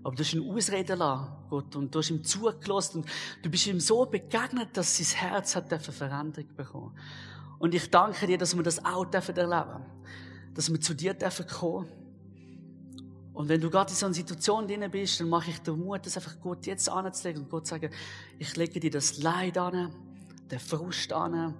aber 0.01 0.15
du 0.15 0.23
hast 0.23 0.33
ihn 0.33 0.49
ausreden 0.49 0.97
lassen, 0.97 1.27
Gott, 1.49 1.75
und 1.75 1.93
du 1.93 1.99
hast 1.99 2.09
ihm 2.09 2.23
zugelassen 2.23 3.01
und 3.01 3.09
du 3.41 3.49
bist 3.49 3.67
ihm 3.67 3.81
so 3.81 4.05
begegnet, 4.05 4.69
dass 4.77 4.97
sein 4.97 5.29
Herz 5.29 5.57
hat 5.57 5.71
eine 5.71 5.81
Veränderung 5.81 6.55
bekommen. 6.55 6.97
Und 7.59 7.75
ich 7.75 7.89
danke 7.89 8.25
dir, 8.25 8.37
dass 8.37 8.55
wir 8.55 8.63
das 8.63 8.83
auch 8.85 9.05
erleben 9.11 9.35
dürfen 9.35 9.85
dass 10.59 10.69
wir 10.69 10.81
zu 10.81 10.93
dir 10.93 11.13
dürfen 11.13 11.47
kommen. 11.47 11.87
Und 13.31 13.47
wenn 13.47 13.61
du 13.61 13.69
gerade 13.69 13.91
in 13.91 13.95
so 13.95 14.07
einer 14.07 14.13
Situation 14.13 14.67
drin 14.67 14.91
bist, 14.91 15.21
dann 15.21 15.29
mache 15.29 15.51
ich 15.51 15.59
dir 15.59 15.71
Mut, 15.71 16.05
das 16.05 16.17
einfach 16.17 16.37
Gott 16.41 16.65
jetzt 16.65 16.89
anzulegen 16.89 17.43
und 17.43 17.49
Gott 17.49 17.65
zu 17.65 17.75
sagen, 17.75 17.89
ich 18.37 18.57
lege 18.57 18.77
dir 18.77 18.91
das 18.91 19.23
Leid 19.23 19.57
an, 19.57 19.95
den 20.51 20.59
Frust 20.59 21.13
an, 21.13 21.55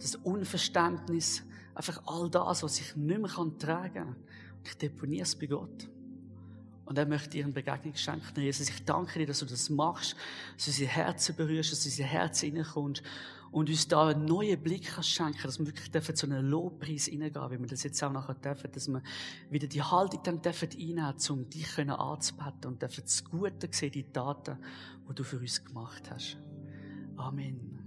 das 0.00 0.14
Unverständnis, 0.14 1.42
einfach 1.74 2.00
all 2.06 2.30
das, 2.30 2.62
was 2.62 2.80
ich 2.80 2.96
nicht 2.96 3.20
mehr 3.20 3.58
tragen 3.58 3.92
kann. 3.92 4.16
Ich 4.64 4.78
deponiere 4.78 5.24
es 5.24 5.36
bei 5.36 5.44
Gott. 5.44 5.86
Und 6.86 6.96
er 6.96 7.04
möchte 7.04 7.28
dir 7.28 7.44
eine 7.44 7.52
Begegnung 7.52 7.96
schenken. 7.96 8.40
Jesus, 8.40 8.70
ich 8.70 8.82
danke 8.86 9.18
dir, 9.18 9.26
dass 9.26 9.40
du 9.40 9.44
das 9.44 9.68
machst, 9.68 10.16
dass 10.56 10.64
du 10.64 10.70
unsere 10.70 10.90
Herzen 10.90 11.36
berührst, 11.36 11.70
dass 11.70 11.82
du 11.82 11.88
in 11.90 11.92
unsere 11.92 12.08
Herzen 12.08 12.56
reinkommst 12.56 13.02
und 13.50 13.68
uns 13.68 13.88
da 13.88 14.08
einen 14.08 14.24
neuen 14.24 14.62
Blick 14.62 14.90
schenken, 15.02 15.42
dass 15.42 15.58
wir 15.58 15.66
wirklich 15.66 15.90
dürfen 15.90 16.14
zu 16.14 16.26
einem 16.26 16.46
Lobpreis 16.46 17.06
hineingehen, 17.06 17.50
wie 17.50 17.58
wir 17.58 17.66
das 17.66 17.82
jetzt 17.82 18.02
auch 18.02 18.12
nachher 18.12 18.34
dürfen, 18.34 18.70
dass 18.72 18.88
wir 18.88 19.02
wieder 19.50 19.66
die 19.66 19.82
Haltung 19.82 20.22
dann 20.22 20.42
dürfen 20.42 20.68
einnehmen, 20.72 21.14
um 21.30 21.48
dich 21.48 21.74
können 21.74 21.90
anzubeten 21.90 22.72
und 22.72 22.82
dürfen 22.82 23.02
das 23.04 23.24
Gute 23.24 23.68
sehen, 23.70 23.92
die 23.92 24.04
Taten, 24.04 24.58
die 25.08 25.14
du 25.14 25.24
für 25.24 25.38
uns 25.38 25.64
gemacht 25.64 26.10
hast. 26.10 26.36
Amen. 27.16 27.77